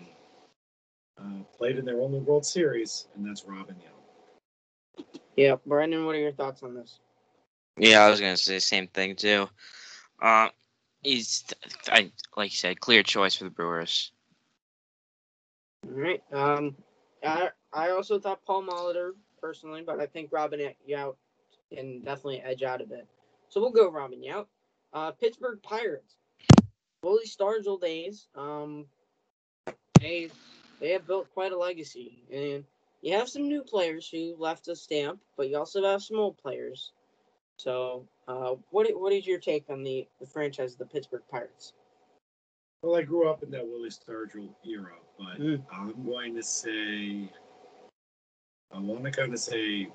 Uh, 1.18 1.42
played 1.56 1.78
in 1.78 1.84
their 1.84 2.00
only 2.00 2.18
World 2.20 2.44
Series, 2.44 3.08
and 3.14 3.26
that's 3.26 3.44
Robin 3.44 3.76
Yount. 3.76 5.04
Yeah, 5.36 5.56
Brandon, 5.64 6.04
what 6.04 6.14
are 6.14 6.18
your 6.18 6.32
thoughts 6.32 6.62
on 6.62 6.74
this? 6.74 7.00
Yeah, 7.78 8.04
I 8.04 8.10
was 8.10 8.20
gonna 8.20 8.36
say 8.36 8.54
the 8.54 8.60
same 8.60 8.86
thing 8.88 9.16
too. 9.16 9.48
Uh, 10.20 10.48
he's, 11.02 11.44
I 11.88 12.10
like 12.36 12.50
you 12.50 12.56
said, 12.56 12.80
clear 12.80 13.02
choice 13.02 13.36
for 13.36 13.44
the 13.44 13.50
Brewers. 13.50 14.12
All 15.86 15.92
right. 15.92 16.22
Um, 16.32 16.74
I 17.24 17.50
I 17.72 17.90
also 17.90 18.18
thought 18.18 18.44
Paul 18.46 18.64
Molitor 18.64 19.12
personally, 19.40 19.82
but 19.84 20.00
I 20.00 20.06
think 20.06 20.30
Robin 20.32 20.72
Yount 20.88 21.16
can 21.72 22.00
definitely 22.00 22.40
edge 22.40 22.62
out 22.62 22.80
a 22.80 22.86
bit. 22.86 23.06
So 23.48 23.60
we'll 23.60 23.70
go 23.70 23.90
Robin 23.90 24.22
Yount. 24.22 24.46
Uh, 24.92 25.12
Pittsburgh 25.12 25.60
Pirates. 25.62 26.16
Willie 27.02 27.26
Stargell 27.26 27.80
days. 27.80 28.26
Um, 28.34 28.86
they 30.00 30.30
they 30.80 30.90
have 30.90 31.06
built 31.06 31.30
quite 31.32 31.52
a 31.52 31.58
legacy, 31.58 32.24
and 32.32 32.64
you 33.00 33.14
have 33.14 33.28
some 33.28 33.48
new 33.48 33.62
players 33.62 34.08
who 34.08 34.34
left 34.38 34.68
a 34.68 34.76
stamp, 34.76 35.20
but 35.36 35.48
you 35.48 35.56
also 35.56 35.84
have 35.84 36.02
some 36.02 36.18
old 36.18 36.36
players. 36.38 36.92
So, 37.58 38.06
uh, 38.28 38.54
what 38.70 38.88
what 38.98 39.12
is 39.12 39.26
your 39.26 39.38
take 39.38 39.70
on 39.70 39.82
the, 39.82 40.06
the 40.20 40.26
franchise 40.26 40.72
of 40.72 40.78
the 40.78 40.86
Pittsburgh 40.86 41.22
Pirates? 41.30 41.72
Well, 42.82 42.96
I 42.96 43.02
grew 43.02 43.28
up 43.28 43.42
in 43.42 43.50
that 43.52 43.66
Willie 43.66 43.90
Stargell 43.90 44.48
era, 44.64 44.92
but 45.18 45.40
Mm. 45.40 45.62
I'm 45.72 46.04
going 46.04 46.34
to 46.34 46.42
say, 46.42 47.30
I 48.72 48.78
want 48.78 49.04
to 49.04 49.10
kind 49.10 49.32
of 49.32 49.40
say 49.40 49.88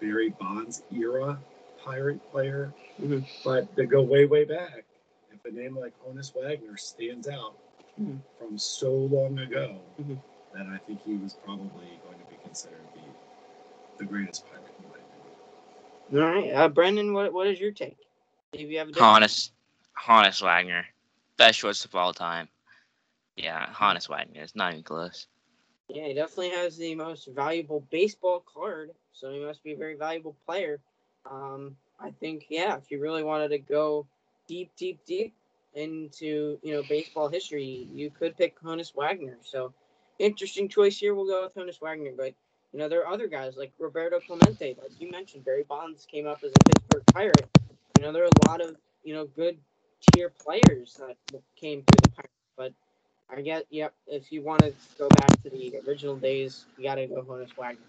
Barry 0.00 0.30
Bonds 0.30 0.82
era 0.92 1.38
pirate 1.86 2.20
player, 2.32 2.74
Mhm. 3.00 3.24
but 3.44 3.74
to 3.76 3.86
go 3.86 4.02
way, 4.02 4.24
way 4.26 4.44
back, 4.44 4.84
if 5.32 5.44
a 5.44 5.50
name 5.50 5.78
like 5.78 5.94
Honus 6.04 6.34
Wagner 6.34 6.76
stands 6.76 7.28
out 7.28 7.56
Mhm. 7.98 8.20
from 8.38 8.58
so 8.58 8.92
long 8.92 9.38
ago, 9.38 9.80
Mhm. 10.00 10.20
then 10.52 10.68
I 10.68 10.78
think 10.78 11.02
he 11.04 11.16
was 11.16 11.34
probably 11.34 11.98
going 12.04 12.18
to 12.18 12.24
be 12.26 12.36
considered 12.42 12.86
the, 12.94 13.98
the 13.98 14.04
greatest 14.04 14.44
pirate 14.50 14.64
in 14.82 14.88
my 14.90 14.96
opinion. 14.96 16.24
All 16.24 16.34
right, 16.42 16.52
uh, 16.52 16.68
Brendan, 16.68 17.12
what 17.14 17.32
what 17.32 17.46
is 17.46 17.60
your 17.60 17.70
take? 17.72 17.96
If 18.52 18.62
you 18.62 18.78
have 18.78 18.88
a 18.88 18.92
different- 18.92 19.24
Honus, 19.24 19.50
Honus 19.96 20.42
Wagner, 20.42 20.86
best 21.36 21.58
shortstop 21.60 21.92
of 21.92 21.96
all 21.96 22.12
time. 22.12 22.48
Yeah, 23.36 23.66
Honus 23.72 24.08
Wagner. 24.08 24.42
It's 24.42 24.56
not 24.56 24.72
even 24.72 24.82
close. 24.82 25.26
Yeah, 25.88 26.06
he 26.06 26.14
definitely 26.14 26.50
has 26.50 26.76
the 26.76 26.94
most 26.96 27.26
valuable 27.28 27.80
baseball 27.90 28.40
card, 28.40 28.94
so 29.12 29.30
he 29.30 29.38
must 29.40 29.62
be 29.62 29.72
a 29.74 29.76
very 29.76 29.94
valuable 29.94 30.34
player. 30.46 30.80
Um, 31.30 31.76
I 31.98 32.10
think, 32.10 32.46
yeah, 32.48 32.76
if 32.76 32.90
you 32.90 33.00
really 33.00 33.22
wanted 33.22 33.48
to 33.48 33.58
go 33.58 34.06
deep, 34.46 34.70
deep, 34.76 35.00
deep 35.06 35.34
into 35.74 36.58
you 36.62 36.72
know 36.72 36.82
baseball 36.88 37.28
history, 37.28 37.88
you 37.92 38.10
could 38.10 38.36
pick 38.36 38.60
Honus 38.60 38.94
Wagner. 38.94 39.36
So, 39.42 39.72
interesting 40.18 40.68
choice 40.68 40.98
here. 40.98 41.14
We'll 41.14 41.26
go 41.26 41.42
with 41.44 41.54
Honus 41.54 41.80
Wagner, 41.80 42.12
but 42.16 42.34
you 42.72 42.78
know 42.78 42.88
there 42.88 43.02
are 43.04 43.12
other 43.12 43.28
guys 43.28 43.56
like 43.56 43.72
Roberto 43.78 44.18
Clemente, 44.20 44.76
like 44.80 44.98
you 44.98 45.10
mentioned. 45.10 45.44
Barry 45.44 45.64
Bonds 45.64 46.06
came 46.10 46.26
up 46.26 46.42
as 46.42 46.52
a 46.52 46.64
Pittsburgh 46.64 47.04
Pirate. 47.12 47.48
You 47.98 48.04
know 48.04 48.12
there 48.12 48.24
are 48.24 48.30
a 48.46 48.48
lot 48.48 48.60
of 48.62 48.76
you 49.04 49.14
know 49.14 49.26
good 49.26 49.58
tier 50.14 50.30
players 50.30 50.98
that 50.98 51.16
came 51.56 51.82
through 51.82 52.00
the 52.02 52.10
Pirates, 52.10 52.32
but 52.56 52.72
I 53.28 53.40
get, 53.40 53.66
yep. 53.70 53.92
If 54.06 54.30
you 54.30 54.42
want 54.42 54.62
to 54.62 54.72
go 54.98 55.08
back 55.08 55.42
to 55.42 55.50
the 55.50 55.80
original 55.86 56.16
days, 56.16 56.66
you 56.76 56.84
got 56.84 56.94
to 56.96 57.06
go 57.06 57.22
Honus 57.22 57.56
Wagner. 57.56 57.80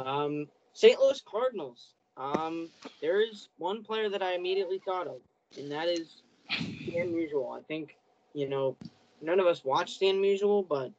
Um, 0.00 0.48
St. 0.72 0.98
Louis 0.98 1.22
Cardinals. 1.24 1.94
Um, 2.20 2.68
there 3.00 3.20
is 3.20 3.48
one 3.56 3.82
player 3.82 4.10
that 4.10 4.22
I 4.22 4.34
immediately 4.34 4.80
thought 4.84 5.06
of, 5.06 5.16
and 5.56 5.72
that 5.72 5.88
is 5.88 6.22
Stan 6.50 7.12
Musial. 7.12 7.58
I 7.58 7.62
think 7.62 7.96
you 8.34 8.48
know 8.48 8.76
none 9.22 9.40
of 9.40 9.46
us 9.46 9.64
watched 9.64 9.94
Stan 9.96 10.16
Musial, 10.16 10.66
but 10.68 10.92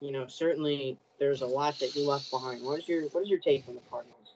you 0.00 0.12
know 0.12 0.26
certainly 0.28 0.96
there's 1.18 1.42
a 1.42 1.46
lot 1.46 1.78
that 1.80 1.90
he 1.90 2.06
left 2.06 2.30
behind. 2.30 2.62
What 2.64 2.78
is 2.78 2.88
your 2.88 3.08
What 3.08 3.24
is 3.24 3.28
your 3.28 3.40
take 3.40 3.66
on 3.68 3.74
the 3.74 3.80
Cardinals? 3.90 4.34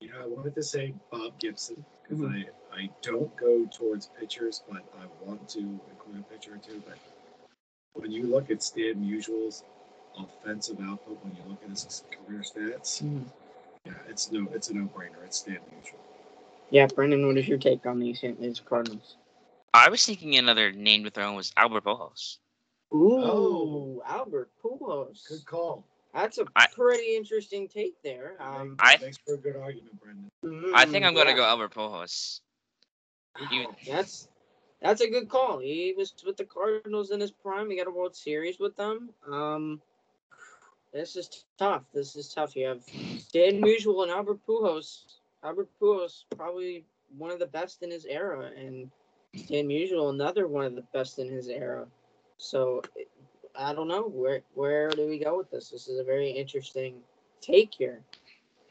You 0.00 0.10
know, 0.10 0.22
I 0.22 0.26
wanted 0.26 0.54
to 0.54 0.62
say 0.62 0.94
Bob 1.10 1.38
Gibson 1.38 1.84
because 2.02 2.20
Mhm. 2.20 2.46
I, 2.72 2.76
I 2.76 2.90
don't 3.02 3.34
go 3.36 3.66
towards 3.66 4.08
pitchers, 4.18 4.62
but 4.68 4.82
I 4.98 5.06
want 5.24 5.46
to 5.50 5.60
include 5.60 6.20
a 6.20 6.22
pitcher 6.22 6.54
or 6.54 6.58
two. 6.58 6.82
But 6.84 6.98
when 7.92 8.10
you 8.10 8.26
look 8.26 8.50
at 8.50 8.62
Stan 8.62 8.94
Musial's 8.96 9.62
offensive 10.16 10.80
output, 10.80 11.22
when 11.22 11.36
you 11.36 11.42
look 11.48 11.62
at 11.62 11.70
his 11.70 12.02
career 12.10 12.40
stats, 12.40 13.02
yeah, 13.84 13.92
it's 14.08 14.30
no, 14.30 14.46
it's 14.52 14.70
a 14.70 14.74
no-brainer. 14.74 15.24
It's 15.24 15.38
Stan 15.38 15.56
Musial. 15.74 15.96
Yeah, 16.70 16.86
Brendan, 16.86 17.26
what 17.26 17.36
is 17.36 17.48
your 17.48 17.58
take 17.58 17.84
on 17.86 17.98
the 18.00 18.14
St. 18.14 18.40
Louis 18.40 18.58
Cardinals? 18.60 19.16
I 19.74 19.88
was 19.88 20.04
thinking 20.04 20.36
another 20.36 20.72
name 20.72 21.04
to 21.04 21.10
throw 21.10 21.28
in 21.30 21.34
was 21.34 21.52
Albert 21.56 21.84
Pujols. 21.84 22.38
Ooh, 22.94 23.18
Oh. 23.22 24.02
Albert 24.06 24.50
Pujols. 24.62 25.26
Good 25.28 25.44
call. 25.46 25.84
That's 26.14 26.38
a 26.38 26.44
I- 26.56 26.66
pretty 26.74 27.16
interesting 27.16 27.68
take 27.68 28.00
there. 28.02 28.36
Um, 28.40 28.76
I- 28.78 28.98
Thanks 28.98 29.18
for 29.26 29.34
a 29.34 29.38
good 29.38 29.56
argument, 29.56 29.98
Brendan. 30.00 30.74
I 30.74 30.84
think 30.84 31.04
I'm 31.04 31.14
gonna 31.14 31.34
go 31.34 31.44
Albert 31.44 31.74
Pujols. 31.74 32.40
You- 33.50 33.74
That's 33.86 34.28
that's 34.82 35.00
a 35.00 35.08
good 35.08 35.28
call. 35.28 35.58
He 35.58 35.94
was 35.96 36.12
with 36.26 36.36
the 36.36 36.44
Cardinals 36.44 37.12
in 37.12 37.20
his 37.20 37.30
prime. 37.30 37.70
He 37.70 37.76
got 37.76 37.86
a 37.86 37.90
World 37.90 38.14
Series 38.16 38.58
with 38.58 38.76
them. 38.76 39.10
Um, 39.26 39.80
this 40.92 41.16
is 41.16 41.44
tough. 41.58 41.84
This 41.94 42.16
is 42.16 42.32
tough. 42.32 42.54
You 42.54 42.66
have 42.66 42.82
Stan 43.18 43.60
Musial 43.60 44.02
and 44.02 44.10
Albert 44.10 44.40
Pujols. 44.46 45.04
Albert 45.42 45.68
Pujols 45.80 46.24
probably 46.36 46.84
one 47.16 47.30
of 47.30 47.38
the 47.38 47.46
best 47.46 47.82
in 47.82 47.90
his 47.90 48.04
era, 48.04 48.50
and 48.56 48.90
Stan 49.34 49.66
Musial 49.66 50.10
another 50.10 50.46
one 50.48 50.66
of 50.66 50.74
the 50.74 50.84
best 50.92 51.18
in 51.18 51.28
his 51.28 51.48
era. 51.48 51.86
So 52.36 52.82
I 53.56 53.72
don't 53.72 53.88
know 53.88 54.02
where 54.02 54.42
where 54.54 54.90
do 54.90 55.08
we 55.08 55.18
go 55.18 55.36
with 55.38 55.50
this. 55.50 55.70
This 55.70 55.88
is 55.88 55.98
a 55.98 56.04
very 56.04 56.30
interesting 56.30 57.00
take 57.40 57.74
here. 57.74 58.02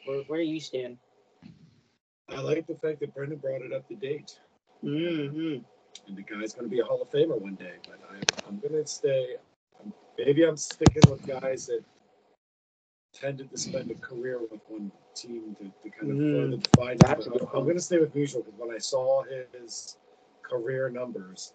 Where 0.06 0.22
where 0.28 0.40
do 0.40 0.46
you 0.46 0.60
stand? 0.60 0.98
I 2.30 2.40
like 2.40 2.68
the 2.68 2.76
fact 2.76 3.00
that 3.02 3.14
Brendan 3.14 3.40
brought 3.40 3.62
it 3.62 3.74
up 3.74 3.88
to 3.90 3.96
date. 3.96 4.40
Mm-hmm. 4.84 5.64
and 6.08 6.18
the 6.18 6.24
guy's 6.24 6.54
going 6.54 6.68
to 6.68 6.70
be 6.70 6.80
a 6.80 6.84
Hall 6.84 7.02
of 7.02 7.12
Famer 7.12 7.40
one 7.40 7.56
day. 7.56 7.74
But 7.86 8.00
I'm, 8.10 8.22
I'm 8.48 8.60
going 8.60 8.74
to 8.82 8.88
stay. 8.88 9.36
I'm, 9.80 9.94
maybe 10.18 10.44
I'm 10.44 10.58
sticking 10.58 11.04
with 11.12 11.26
guys 11.28 11.68
that 11.68 11.84
tended 13.14 13.50
to 13.52 13.58
spend 13.58 13.92
a 13.92 13.96
career 13.96 14.40
with 14.50 14.62
one 14.68 14.92
team 15.16 15.56
to, 15.60 15.66
to 15.84 15.90
kind 15.90 16.12
of 16.12 16.18
Mhm. 16.18 16.34
further 16.34 16.58
define. 16.58 16.96
it. 16.96 17.00
But 17.00 17.28
I'm, 17.28 17.48
I'm 17.58 17.64
going 17.64 17.76
to 17.76 17.82
stay 17.82 18.00
with 18.00 18.14
Musial 18.14 18.46
because 18.46 18.60
when 18.60 18.72
I 18.76 18.80
saw 18.80 19.24
his 19.24 19.98
career 20.44 20.90
numbers, 20.90 21.54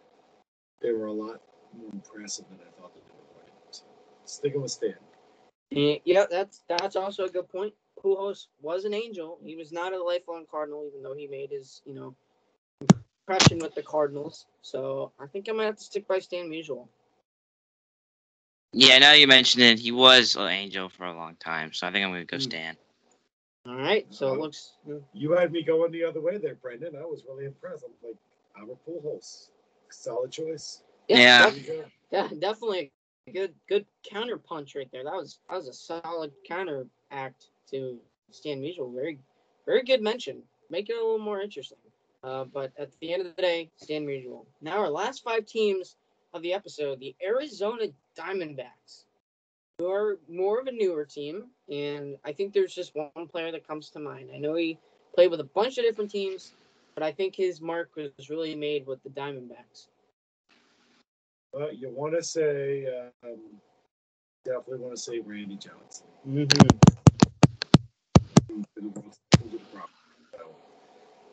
they 0.80 0.92
were 0.92 1.06
a 1.06 1.12
lot 1.12 1.40
more 1.76 1.90
impressive 1.92 2.46
than 2.50 2.60
I 2.60 2.70
thought 2.80 2.94
that 2.94 3.04
they 3.06 3.12
were 3.12 3.40
going 3.40 3.46
to. 3.46 3.78
So 3.78 3.84
sticking 4.24 4.62
with 4.62 4.70
Stan. 4.70 4.94
Yeah, 5.70 5.96
yeah, 6.04 6.26
that's 6.30 6.62
that's 6.68 6.96
also 6.96 7.24
a 7.24 7.28
good 7.30 7.48
point. 7.48 7.74
Pujols 8.02 8.46
was 8.60 8.84
an 8.84 8.94
angel. 8.94 9.38
He 9.44 9.56
was 9.56 9.72
not 9.72 9.92
a 9.92 10.02
lifelong 10.02 10.46
Cardinal, 10.50 10.86
even 10.86 11.02
though 11.02 11.14
he 11.14 11.26
made 11.26 11.50
his, 11.50 11.82
you 11.84 11.94
know, 11.94 12.14
impression 13.28 13.58
with 13.58 13.74
the 13.74 13.82
Cardinals. 13.82 14.46
So 14.62 15.12
I 15.18 15.26
think 15.26 15.48
I 15.48 15.52
might 15.52 15.64
have 15.64 15.76
to 15.76 15.84
stick 15.84 16.06
by 16.06 16.18
Stan 16.20 16.48
Musial. 16.48 16.88
Yeah, 18.78 18.98
now 18.98 19.12
you 19.12 19.26
mentioned 19.26 19.64
it, 19.64 19.78
he 19.78 19.90
was 19.90 20.36
an 20.36 20.48
angel 20.48 20.90
for 20.90 21.06
a 21.06 21.14
long 21.14 21.36
time, 21.36 21.72
so 21.72 21.86
I 21.86 21.92
think 21.92 22.04
I'm 22.04 22.12
gonna 22.12 22.26
go 22.26 22.36
Hmm. 22.36 22.42
Stan. 22.42 22.76
All 23.66 23.74
right, 23.74 24.06
so 24.10 24.34
it 24.34 24.38
looks 24.38 24.74
You 25.14 25.32
had 25.32 25.50
me 25.50 25.62
going 25.62 25.92
the 25.92 26.04
other 26.04 26.20
way 26.20 26.36
there, 26.36 26.56
Brendan. 26.56 26.94
I 26.94 27.06
was 27.06 27.24
really 27.26 27.46
impressed. 27.46 27.84
I'm 27.84 27.92
like, 28.06 28.18
I'm 28.54 28.64
a 28.64 28.72
Albert 28.72 28.78
Pujols, 28.86 29.48
solid 29.88 30.30
choice. 30.30 30.82
Yeah. 31.08 31.48
There 31.50 31.90
yeah, 32.10 32.28
definitely 32.38 32.92
a 33.26 33.32
good 33.32 33.54
good 33.66 33.86
counter 34.04 34.36
punch 34.36 34.76
right 34.76 34.88
there. 34.92 35.04
That 35.04 35.14
was 35.14 35.38
that 35.48 35.56
was 35.56 35.68
a 35.68 35.72
solid 35.72 36.32
counter 36.46 36.86
act 37.10 37.46
to 37.70 37.98
Stan 38.30 38.60
Musial. 38.60 38.94
Very 38.94 39.18
very 39.64 39.84
good 39.84 40.02
mention. 40.02 40.42
Make 40.68 40.90
it 40.90 40.96
a 40.96 40.96
little 40.96 41.18
more 41.18 41.40
interesting. 41.40 41.78
Uh, 42.22 42.44
but 42.44 42.72
at 42.78 42.90
the 43.00 43.14
end 43.14 43.26
of 43.26 43.34
the 43.34 43.42
day, 43.42 43.70
Stan 43.76 44.04
Musial. 44.06 44.44
Now 44.60 44.78
our 44.78 44.90
last 44.90 45.24
five 45.24 45.46
teams 45.46 45.96
of 46.34 46.42
the 46.42 46.52
episode: 46.52 47.00
the 47.00 47.16
Arizona 47.24 47.86
Diamondbacks, 48.16 49.04
who 49.78 49.90
are 49.90 50.18
more 50.28 50.58
of 50.60 50.66
a 50.66 50.72
newer 50.72 51.04
team. 51.04 51.44
and 51.68 52.16
I 52.24 52.32
think 52.32 52.52
there's 52.52 52.74
just 52.74 52.94
one 52.94 53.26
player 53.28 53.50
that 53.52 53.66
comes 53.66 53.90
to 53.90 53.98
mind. 53.98 54.30
I 54.34 54.38
know 54.38 54.54
he 54.54 54.78
played 55.14 55.30
with 55.30 55.40
a 55.40 55.44
bunch 55.44 55.78
of 55.78 55.84
different 55.84 56.10
teams, 56.10 56.54
but 56.94 57.02
I 57.02 57.10
think 57.12 57.34
his 57.34 57.60
mark 57.60 57.90
was 57.96 58.30
really 58.30 58.54
made 58.54 58.86
with 58.86 59.02
the 59.02 59.10
Diamondbacks. 59.10 59.88
Well, 61.52 61.72
you 61.72 61.90
want 61.90 62.14
to 62.14 62.22
say, 62.22 62.86
um, 63.24 63.38
definitely 64.44 64.78
want 64.78 64.94
to 64.94 65.00
say 65.00 65.18
Randy 65.20 65.56
Johnson. 65.56 66.06
Mm-hmm. 66.28 66.78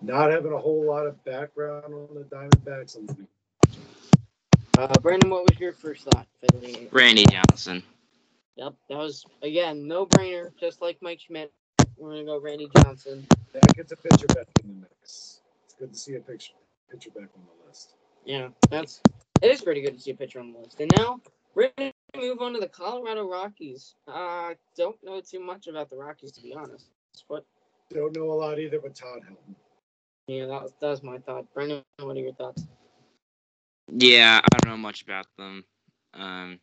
Not 0.02 0.32
having 0.32 0.52
a 0.52 0.58
whole 0.58 0.86
lot 0.86 1.08
of 1.08 1.24
background 1.24 1.94
on 1.94 2.10
the 2.14 2.24
Diamondbacks. 2.24 2.98
I'm 2.98 3.06
gonna- 3.06 3.28
Uh, 4.78 4.88
Brandon, 5.02 5.30
what 5.30 5.44
was 5.44 5.60
your 5.60 5.74
first 5.74 6.04
thought 6.06 6.28
for 6.40 6.60
the 6.60 6.88
Randy 6.92 7.26
Johnson. 7.32 7.84
Yep, 8.56 8.74
that 8.90 8.98
was 8.98 9.26
again 9.42 9.88
no 9.88 10.06
brainer, 10.06 10.52
just 10.60 10.82
like 10.82 10.98
Mike 11.02 11.20
Schmidt. 11.20 11.52
We're 11.98 12.12
gonna 12.12 12.26
go 12.26 12.40
Randy 12.40 12.70
Johnson. 12.78 13.26
That 13.54 13.76
gets 13.76 13.92
a 13.92 13.96
pitcher 13.96 14.26
back 14.28 14.48
in 14.64 14.70
the 14.70 14.74
mix. 14.82 15.42
It's 15.66 15.76
good 15.78 15.94
to 15.94 15.98
see 15.98 16.16
a 16.16 16.20
picture 16.20 16.54
pitcher 16.92 17.12
back 17.12 17.30
on 17.36 17.44
the 17.46 17.68
list. 17.68 17.94
Yeah, 18.26 18.50
that's 18.70 19.02
it 19.42 19.52
is 19.52 19.62
pretty 19.62 19.82
good 19.82 19.96
to 19.96 20.00
see 20.02 20.12
a 20.12 20.16
pitcher 20.16 20.40
on 20.40 20.54
the 20.54 20.60
list. 20.60 20.80
And 20.80 20.92
now 20.98 21.20
we're 21.56 21.72
gonna 21.78 21.92
move 22.16 22.42
on 22.42 22.54
to 22.54 22.60
the 22.60 22.68
Colorado 22.68 23.30
Rockies. 23.30 23.96
Uh 24.08 24.54
don't 24.76 24.98
know 25.04 25.22
too 25.22 25.40
much 25.40 25.68
about 25.68 25.90
the 25.90 25.98
Rockies 25.98 26.32
to 26.34 26.42
be 26.42 26.54
honest. 26.54 26.88
But 27.30 27.46
Don't 27.92 28.16
know 28.16 28.32
a 28.32 28.34
lot 28.34 28.60
either, 28.60 28.80
but 28.80 28.96
Todd 28.96 29.22
Helton. 29.30 29.56
yeah, 30.28 30.46
that 30.48 30.64
was 30.64 30.74
that 30.80 30.90
was 30.90 31.04
my 31.04 31.20
thought. 31.20 31.52
Brandon, 31.54 31.84
what 32.00 32.18
are 32.18 32.20
your 32.20 32.34
thoughts? 32.34 32.66
Yeah, 33.92 34.40
I 34.44 34.58
don't 34.58 34.72
know 34.72 34.78
much 34.78 35.04
about 35.04 35.28
them. 35.38 35.66
Um, 36.14 36.60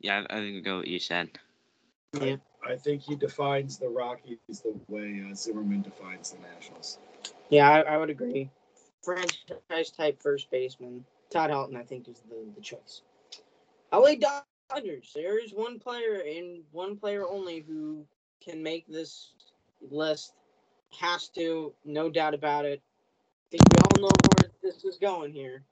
yeah, 0.00 0.24
I 0.28 0.36
I 0.36 0.40
think 0.40 0.54
we 0.54 0.60
go 0.60 0.78
what 0.78 0.88
you 0.88 0.98
said. 0.98 1.30
Yeah. 2.20 2.36
I 2.64 2.76
think 2.76 3.02
he 3.02 3.16
defines 3.16 3.78
the 3.78 3.88
Rockies 3.88 4.38
the 4.48 4.74
way 4.88 5.24
uh, 5.28 5.34
Zimmerman 5.34 5.82
defines 5.82 6.30
the 6.30 6.38
Nationals. 6.38 6.98
Yeah, 7.50 7.68
I, 7.68 7.80
I 7.80 7.96
would 7.96 8.10
agree. 8.10 8.50
Franchise 9.02 9.90
type 9.96 10.22
first 10.22 10.50
baseman. 10.50 11.04
Todd 11.30 11.50
Helton, 11.50 11.76
I 11.76 11.82
think, 11.82 12.08
is 12.08 12.22
the, 12.28 12.36
the 12.54 12.60
choice. 12.60 13.02
LA 13.92 14.14
Dodgers. 14.14 15.12
There 15.14 15.42
is 15.42 15.52
one 15.52 15.78
player 15.78 16.22
and 16.24 16.62
one 16.70 16.96
player 16.96 17.26
only 17.26 17.60
who 17.60 18.06
can 18.44 18.62
make 18.62 18.86
this 18.86 19.32
list. 19.90 20.34
Has 21.00 21.28
to, 21.30 21.72
no 21.84 22.10
doubt 22.10 22.34
about 22.34 22.64
it. 22.64 22.80
I 22.80 23.56
think 23.56 23.62
we 23.70 23.78
all 23.82 24.02
know 24.02 24.16
where 24.36 24.50
this 24.62 24.84
is 24.84 24.98
going 24.98 25.32
here. 25.32 25.64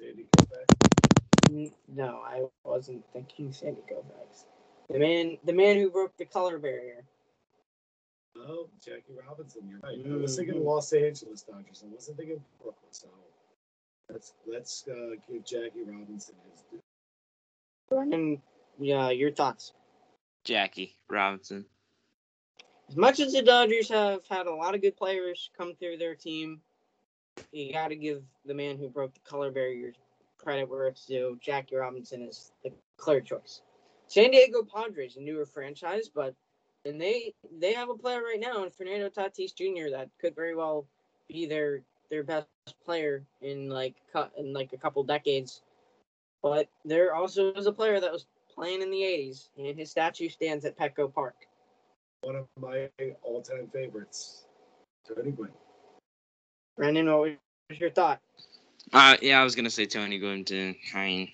Sandy 0.00 0.26
Koufax. 0.36 1.72
No, 1.88 2.20
I 2.24 2.44
wasn't 2.64 3.04
thinking 3.12 3.52
Sandy 3.52 3.82
Koufax. 3.90 4.44
The 4.90 4.98
man, 4.98 5.38
the 5.44 5.52
man 5.52 5.76
who 5.76 5.90
broke 5.90 6.16
the 6.16 6.24
color 6.24 6.58
barrier. 6.58 7.04
Oh, 8.36 8.68
Jackie 8.84 9.14
Robinson. 9.26 9.62
You're 9.68 9.80
right. 9.80 9.98
I 10.04 10.16
was 10.16 10.36
thinking 10.36 10.56
Mhm. 10.56 10.64
Los 10.64 10.92
Angeles 10.92 11.42
Dodgers. 11.42 11.82
I 11.84 11.88
wasn't 11.92 12.18
thinking 12.18 12.44
Brooklyn. 12.62 12.92
So 12.92 13.08
let's 14.10 14.34
let's 14.46 14.86
uh, 14.88 15.16
give 15.28 15.44
Jackie 15.44 15.82
Robinson 15.84 16.34
his 16.52 16.62
due. 16.70 16.80
Brandon, 17.88 18.42
yeah, 18.78 19.10
your 19.10 19.30
thoughts. 19.32 19.72
Jackie 20.44 20.96
Robinson. 21.08 21.64
as 22.88 22.96
much 22.96 23.18
as 23.20 23.32
the 23.32 23.42
Dodgers 23.42 23.88
have 23.88 24.24
had 24.28 24.46
a 24.46 24.54
lot 24.54 24.74
of 24.74 24.82
good 24.82 24.96
players 24.96 25.50
come 25.56 25.74
through 25.74 25.96
their 25.96 26.14
team, 26.14 26.60
you 27.52 27.72
got 27.72 27.88
to 27.88 27.96
give 27.96 28.22
the 28.44 28.54
man 28.54 28.78
who 28.78 28.88
broke 28.88 29.14
the 29.14 29.20
color 29.20 29.50
barrier 29.50 29.92
credit 30.38 30.68
where 30.68 30.86
it's 30.86 31.06
due. 31.06 31.38
Jackie 31.40 31.76
Robinson 31.76 32.22
is 32.22 32.52
the 32.62 32.70
clear 32.96 33.20
choice. 33.20 33.62
San 34.06 34.30
Diego 34.30 34.62
Padres, 34.62 35.16
a 35.16 35.20
newer 35.20 35.46
franchise, 35.46 36.08
but 36.08 36.34
and 36.84 37.00
they 37.00 37.34
they 37.58 37.72
have 37.72 37.88
a 37.90 37.96
player 37.96 38.22
right 38.22 38.40
now 38.40 38.62
in 38.62 38.70
Fernando 38.70 39.08
Tatis 39.08 39.54
Jr. 39.54 39.90
that 39.90 40.08
could 40.20 40.36
very 40.36 40.54
well 40.54 40.86
be 41.28 41.46
their 41.46 41.82
their 42.10 42.22
best 42.22 42.46
player 42.84 43.24
in 43.42 43.68
like 43.68 43.96
cu- 44.12 44.30
in 44.38 44.52
like 44.52 44.72
a 44.72 44.76
couple 44.76 45.02
decades. 45.02 45.62
But 46.42 46.68
there 46.84 47.14
also 47.14 47.52
is 47.54 47.66
a 47.66 47.72
player 47.72 47.98
that 47.98 48.12
was 48.12 48.26
playing 48.54 48.82
in 48.82 48.90
the 48.90 49.00
'80s, 49.02 49.48
and 49.58 49.76
his 49.76 49.90
statue 49.90 50.28
stands 50.28 50.64
at 50.64 50.78
Petco 50.78 51.12
Park. 51.12 51.34
One 52.22 52.36
of 52.36 52.46
my 52.60 52.88
all-time 53.22 53.68
favorites, 53.72 54.46
Tony 55.06 55.32
Gwynn. 55.32 55.50
Brandon, 56.76 57.06
what 57.06 57.36
was 57.70 57.80
your 57.80 57.90
thought? 57.90 58.20
Uh, 58.92 59.16
yeah, 59.22 59.40
I 59.40 59.44
was 59.44 59.54
gonna 59.54 59.70
say 59.70 59.86
Tony 59.86 60.18
Gwynn 60.18 60.44
to 60.44 60.74
I 60.94 61.06
mean, 61.06 61.28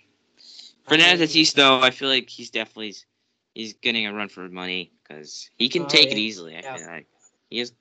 Fernando 0.88 1.24
Tatis 1.24 1.52
though, 1.54 1.80
I 1.80 1.90
feel 1.90 2.08
like 2.08 2.28
he's 2.28 2.50
definitely 2.50 2.94
he's 3.54 3.74
getting 3.74 4.06
a 4.06 4.14
run 4.14 4.28
for 4.28 4.48
money 4.48 4.92
because 5.02 5.50
he 5.56 5.68
can 5.68 5.82
Oh, 5.82 5.86
take 5.86 6.06
yeah. 6.06 6.12
it 6.16 6.18
easily. 6.18 6.56
I 6.56 6.60
Yeah. 6.60 6.76
feel 6.76 6.86
like 6.86 7.06
he 7.50 7.60
is. 7.60 7.72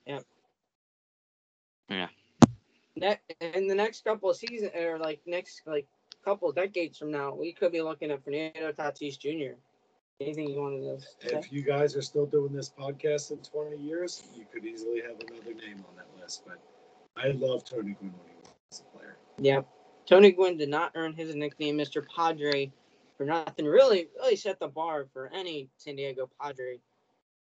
Ne- 2.95 3.19
in 3.39 3.67
the 3.67 3.76
next 3.76 4.04
couple 4.04 4.30
of 4.30 4.36
seasons, 4.36 4.71
or 4.76 5.00
like 5.00 5.21
next 5.26 5.62
like 5.65 5.88
couple 6.26 6.50
of 6.50 6.56
decades 6.56 6.97
from 6.97 7.12
now, 7.12 7.34
we 7.34 7.54
could 7.54 7.71
be 7.71 7.82
looking 7.82 8.12
at 8.12 8.24
Fernando 8.24 8.71
Tatis 8.74 9.17
Jr. 9.17 9.56
Anything 10.19 10.50
you 10.50 10.62
wanted 10.62 10.82
to 10.82 11.00
say? 11.00 11.38
If 11.38 11.52
you 11.52 11.63
guys 11.63 11.95
are 11.95 12.02
still 12.02 12.26
doing 12.28 12.54
this 12.54 12.69
podcast 12.69 13.32
in 13.32 13.38
20 13.38 13.78
years, 13.78 14.24
you 14.36 14.45
could 14.52 14.65
easily 14.65 15.02
have 15.02 15.19
another 15.19 15.54
name 15.54 15.84
on 15.89 15.95
that 15.95 16.06
list. 16.21 16.43
But 16.45 16.60
I 17.17 17.30
love 17.30 17.63
Tony 17.63 17.95
Gwynn 18.00 18.13
when 18.17 18.28
he 18.28 18.36
was 18.69 18.82
a 18.82 18.97
player. 18.97 19.17
Yeah. 19.39 19.62
Tony 20.06 20.32
Gwynn 20.32 20.58
did 20.58 20.69
not 20.69 20.91
earn 20.95 21.13
his 21.13 21.36
nickname, 21.36 21.78
Mr. 21.78 22.06
Padre, 22.15 22.71
for 23.17 23.26
nothing. 23.26 23.65
Really, 23.65 24.08
really 24.17 24.36
set 24.36 24.60
the 24.60 24.67
bar 24.67 25.08
for 25.13 25.30
any 25.34 25.69
San 25.78 25.95
Diego 25.95 26.30
Padre 26.39 26.80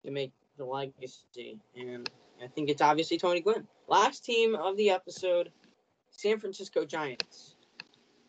to 0.05 0.11
make 0.11 0.33
the 0.57 0.65
legacy. 0.65 1.59
And 1.75 2.09
I 2.43 2.47
think 2.47 2.69
it's 2.69 2.81
obviously 2.81 3.17
Tony 3.17 3.41
Gwynn. 3.41 3.67
Last 3.87 4.25
team 4.25 4.55
of 4.55 4.77
the 4.77 4.89
episode, 4.89 5.51
San 6.09 6.39
Francisco 6.39 6.85
Giants. 6.85 7.55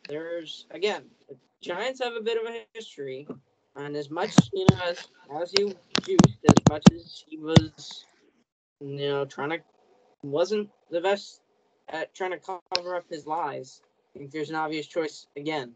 There's, 0.08 0.66
again, 0.70 1.04
the 1.28 1.36
Giants 1.60 2.02
have 2.02 2.14
a 2.14 2.20
bit 2.20 2.40
of 2.40 2.46
a 2.52 2.64
history. 2.74 3.26
And 3.76 3.96
as 3.96 4.10
much, 4.10 4.34
you 4.52 4.66
know, 4.70 4.78
as, 4.84 5.08
as 5.40 5.52
he 5.56 5.74
juiced, 6.02 6.38
as 6.48 6.54
much 6.68 6.82
as 6.94 7.24
he 7.26 7.38
was, 7.38 8.04
you 8.80 9.08
know, 9.08 9.24
trying 9.24 9.50
to, 9.50 9.60
wasn't 10.22 10.70
the 10.90 11.00
best 11.00 11.40
at 11.88 12.14
trying 12.14 12.32
to 12.32 12.38
cover 12.74 12.96
up 12.96 13.04
his 13.08 13.26
lies. 13.26 13.82
I 14.14 14.18
think 14.18 14.30
there's 14.30 14.50
an 14.50 14.56
obvious 14.56 14.86
choice 14.86 15.26
again. 15.36 15.72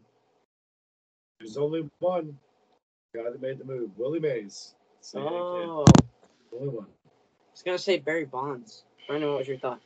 There's 1.39 1.57
only 1.57 1.89
one 1.99 2.37
guy 3.13 3.23
that 3.23 3.41
made 3.41 3.59
the 3.59 3.65
move, 3.65 3.91
Willie 3.97 4.19
Mays. 4.19 4.73
Say. 5.01 5.19
Oh, 5.19 5.85
Only 6.53 6.69
one. 6.69 6.85
I 6.85 7.51
was 7.51 7.63
gonna 7.63 7.77
say 7.77 7.97
Barry 7.97 8.25
Bonds. 8.25 8.83
Brandon, 9.07 9.29
what 9.29 9.39
was 9.39 9.47
your 9.47 9.57
thought? 9.57 9.81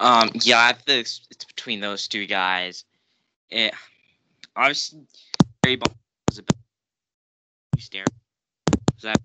Um, 0.00 0.30
yeah, 0.34 0.60
I 0.60 0.72
think 0.72 1.00
it's, 1.00 1.26
it's 1.30 1.44
between 1.44 1.80
those 1.80 2.06
two 2.06 2.26
guys. 2.26 2.84
It 3.50 3.74
obviously 4.54 5.00
Barry 5.62 5.76
Bonds 5.76 5.98
was 6.28 6.38
a 6.38 6.42
bit 6.42 6.56
stare. 7.78 8.04
Was 8.94 9.02
that 9.02 9.20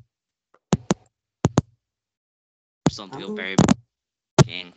something 2.94 3.20
to 3.20 3.26
go 3.26 3.32
Um, 3.32 3.36
Barry 3.36 3.56
King? 4.46 4.74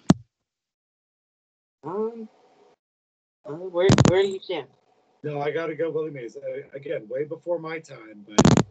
Um, 1.85 2.29
uh, 3.44 3.52
where 3.52 3.88
where 4.09 4.22
do 4.22 4.29
you 4.29 4.40
stand? 4.40 4.66
No, 5.22 5.40
I 5.40 5.50
got 5.50 5.66
to 5.66 5.74
go 5.74 5.90
Willie 5.90 6.11
Mays. 6.11 6.37
Uh, 6.37 6.62
again, 6.72 7.07
way 7.09 7.24
before 7.24 7.59
my 7.59 7.79
time, 7.79 8.24
but 8.26 8.64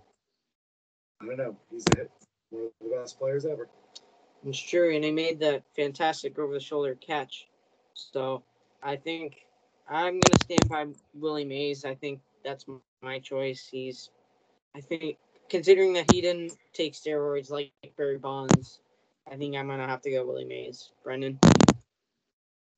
I 1.21 1.25
don't 1.25 1.37
know. 1.37 1.57
He's 1.71 1.85
a, 1.97 2.07
one 2.49 2.65
of 2.65 2.71
the 2.81 2.95
best 2.95 3.19
players 3.19 3.45
ever. 3.45 3.67
It's 4.45 4.59
true, 4.59 4.93
and 4.95 5.03
he 5.03 5.11
made 5.11 5.39
that 5.39 5.63
fantastic 5.75 6.37
over-the-shoulder 6.37 6.95
catch. 6.95 7.47
So 7.93 8.43
I 8.83 8.95
think 8.95 9.45
I'm 9.89 10.19
gonna 10.19 10.43
stand 10.43 10.69
by 10.69 10.87
Willie 11.13 11.45
Mays. 11.45 11.83
I 11.85 11.95
think 11.95 12.19
that's 12.43 12.65
my 13.01 13.19
choice. 13.19 13.67
He's, 13.69 14.09
I 14.75 14.81
think, 14.81 15.17
considering 15.49 15.93
that 15.93 16.11
he 16.11 16.21
didn't 16.21 16.53
take 16.73 16.93
steroids 16.93 17.49
like 17.49 17.71
Barry 17.97 18.17
Bonds, 18.17 18.81
I 19.31 19.35
think 19.37 19.55
I'm 19.55 19.67
gonna 19.67 19.87
have 19.87 20.01
to 20.03 20.11
go 20.11 20.25
Willie 20.25 20.45
Mays. 20.45 20.91
Brendan. 21.03 21.39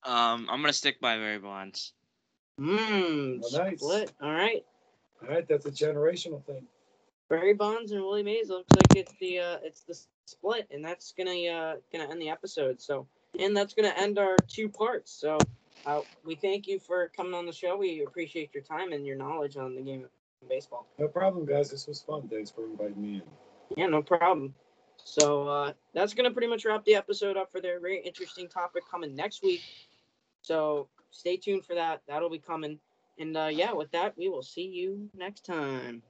Um, 0.03 0.47
I'm 0.49 0.61
gonna 0.61 0.73
stick 0.73 1.01
by 1.01 1.17
Barry 1.17 1.39
Bonds. 1.39 1.93
Mmm, 2.59 3.39
Well, 3.41 3.65
nice. 3.65 3.79
split. 3.79 4.11
All 4.21 4.31
right. 4.31 4.65
All 5.21 5.29
right, 5.29 5.47
that's 5.47 5.65
a 5.65 5.71
generational 5.71 6.43
thing. 6.45 6.65
Barry 7.29 7.53
Bonds 7.53 7.91
and 7.91 8.01
Willie 8.01 8.23
Mays 8.23 8.49
looks 8.49 8.69
like 8.75 8.95
it's 8.95 9.13
the 9.19 9.39
uh, 9.39 9.57
it's 9.63 9.81
the 9.81 9.99
split, 10.25 10.67
and 10.71 10.83
that's 10.83 11.11
gonna 11.17 11.47
uh, 11.47 11.75
gonna 11.91 12.09
end 12.09 12.21
the 12.21 12.29
episode. 12.29 12.81
So, 12.81 13.07
and 13.39 13.55
that's 13.55 13.73
gonna 13.73 13.93
end 13.97 14.17
our 14.17 14.37
two 14.47 14.69
parts. 14.69 15.11
So, 15.11 15.37
uh, 15.85 16.01
we 16.23 16.35
thank 16.35 16.67
you 16.67 16.79
for 16.79 17.09
coming 17.15 17.33
on 17.33 17.45
the 17.45 17.51
show. 17.51 17.75
We 17.75 18.03
appreciate 18.07 18.53
your 18.53 18.63
time 18.63 18.93
and 18.93 19.05
your 19.05 19.17
knowledge 19.17 19.57
on 19.57 19.75
the 19.75 19.81
game 19.81 20.05
of 20.05 20.49
baseball. 20.49 20.87
No 20.97 21.07
problem, 21.07 21.45
guys. 21.45 21.69
This 21.69 21.87
was 21.87 22.01
fun. 22.01 22.29
Thanks 22.29 22.49
for 22.51 22.65
inviting 22.65 23.01
me 23.01 23.15
in. 23.15 23.23
Yeah, 23.75 23.87
no 23.87 24.01
problem. 24.01 24.53
So 25.07 25.47
uh, 25.47 25.73
that's 25.93 26.13
gonna 26.13 26.31
pretty 26.31 26.47
much 26.47 26.65
wrap 26.65 26.83
the 26.83 26.95
episode 26.95 27.37
up 27.37 27.49
for 27.49 27.61
their 27.61 27.79
very 27.79 28.01
interesting 28.01 28.49
topic 28.49 28.83
coming 28.91 29.15
next 29.15 29.41
week. 29.41 29.61
So 30.41 30.89
stay 31.11 31.37
tuned 31.37 31.65
for 31.65 31.75
that. 31.75 32.01
That'll 32.07 32.29
be 32.29 32.39
coming. 32.39 32.77
And 33.17 33.37
uh, 33.37 33.49
yeah, 33.49 33.71
with 33.71 33.89
that, 33.91 34.17
we 34.17 34.27
will 34.27 34.43
see 34.43 34.67
you 34.67 35.09
next 35.15 35.45
time. 35.45 36.03